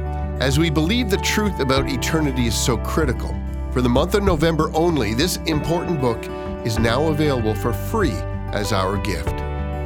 As 0.40 0.56
we 0.56 0.70
believe 0.70 1.10
the 1.10 1.16
truth 1.16 1.58
about 1.58 1.90
eternity 1.90 2.46
is 2.46 2.56
so 2.56 2.76
critical, 2.76 3.34
for 3.72 3.82
the 3.82 3.88
month 3.88 4.14
of 4.14 4.22
November 4.22 4.70
only, 4.72 5.14
this 5.14 5.38
important 5.46 6.00
book 6.00 6.24
is 6.64 6.78
now 6.78 7.08
available 7.08 7.56
for 7.56 7.72
free 7.72 8.14
as 8.52 8.72
our 8.72 8.96
gift. 8.98 9.34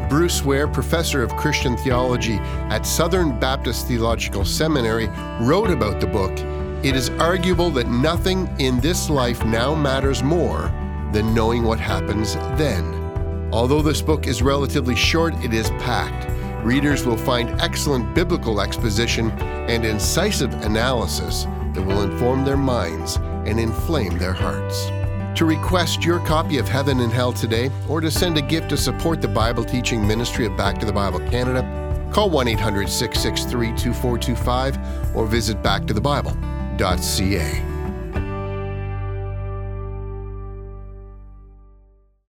Bruce 0.09 0.45
Ware, 0.45 0.69
professor 0.69 1.23
of 1.23 1.35
Christian 1.37 1.77
theology 1.77 2.37
at 2.71 2.87
Southern 2.87 3.39
Baptist 3.41 3.89
Theological 3.89 4.45
Seminary, 4.45 5.09
wrote 5.41 5.71
about 5.71 6.01
the 6.01 6.07
book. 6.07 6.33
It 6.85 6.95
is 6.95 7.11
arguable 7.11 7.71
that 7.71 7.89
nothing 7.89 8.49
in 8.61 8.79
this 8.79 9.11
life 9.11 9.45
now 9.45 9.75
matters 9.75 10.23
more 10.23 10.73
than 11.13 11.35
knowing 11.35 11.65
what 11.65 11.81
happens 11.81 12.35
then. 12.57 12.85
Although 13.53 13.83
this 13.83 14.01
book 14.01 14.29
is 14.29 14.43
relatively 14.43 14.95
short, 14.95 15.35
it 15.45 15.53
is 15.53 15.71
packed. 15.71 16.31
Readers 16.65 17.05
will 17.05 17.17
find 17.17 17.61
excellent 17.61 18.15
biblical 18.15 18.61
exposition 18.61 19.31
and 19.69 19.85
incisive 19.85 20.53
analysis 20.65 21.45
that 21.73 21.85
will 21.85 22.03
inform 22.03 22.45
their 22.45 22.57
minds 22.57 23.17
and 23.47 23.59
inflame 23.59 24.19
their 24.19 24.33
hearts. 24.33 24.89
To 25.37 25.45
request 25.45 26.03
your 26.03 26.19
copy 26.21 26.57
of 26.57 26.67
Heaven 26.67 27.01
and 27.01 27.13
Hell 27.13 27.31
today, 27.31 27.71
or 27.91 28.01
to 28.01 28.11
send 28.11 28.39
a 28.39 28.43
gift 28.43 28.71
to 28.71 28.77
support 28.79 29.21
the 29.21 29.29
Bible 29.29 29.65
teaching 29.65 30.07
ministry 30.07 30.47
of 30.47 30.57
Back 30.57 30.79
to 30.79 30.87
the 30.87 30.95
Bible 30.95 31.21
Canada, 31.21 32.09
call 32.11 32.31
1 32.31 32.49
800 32.49 32.89
663 32.89 33.69
2425 33.77 35.15
or 35.15 35.27
visit 35.27 35.63
backtothebible.ca. 35.63 37.76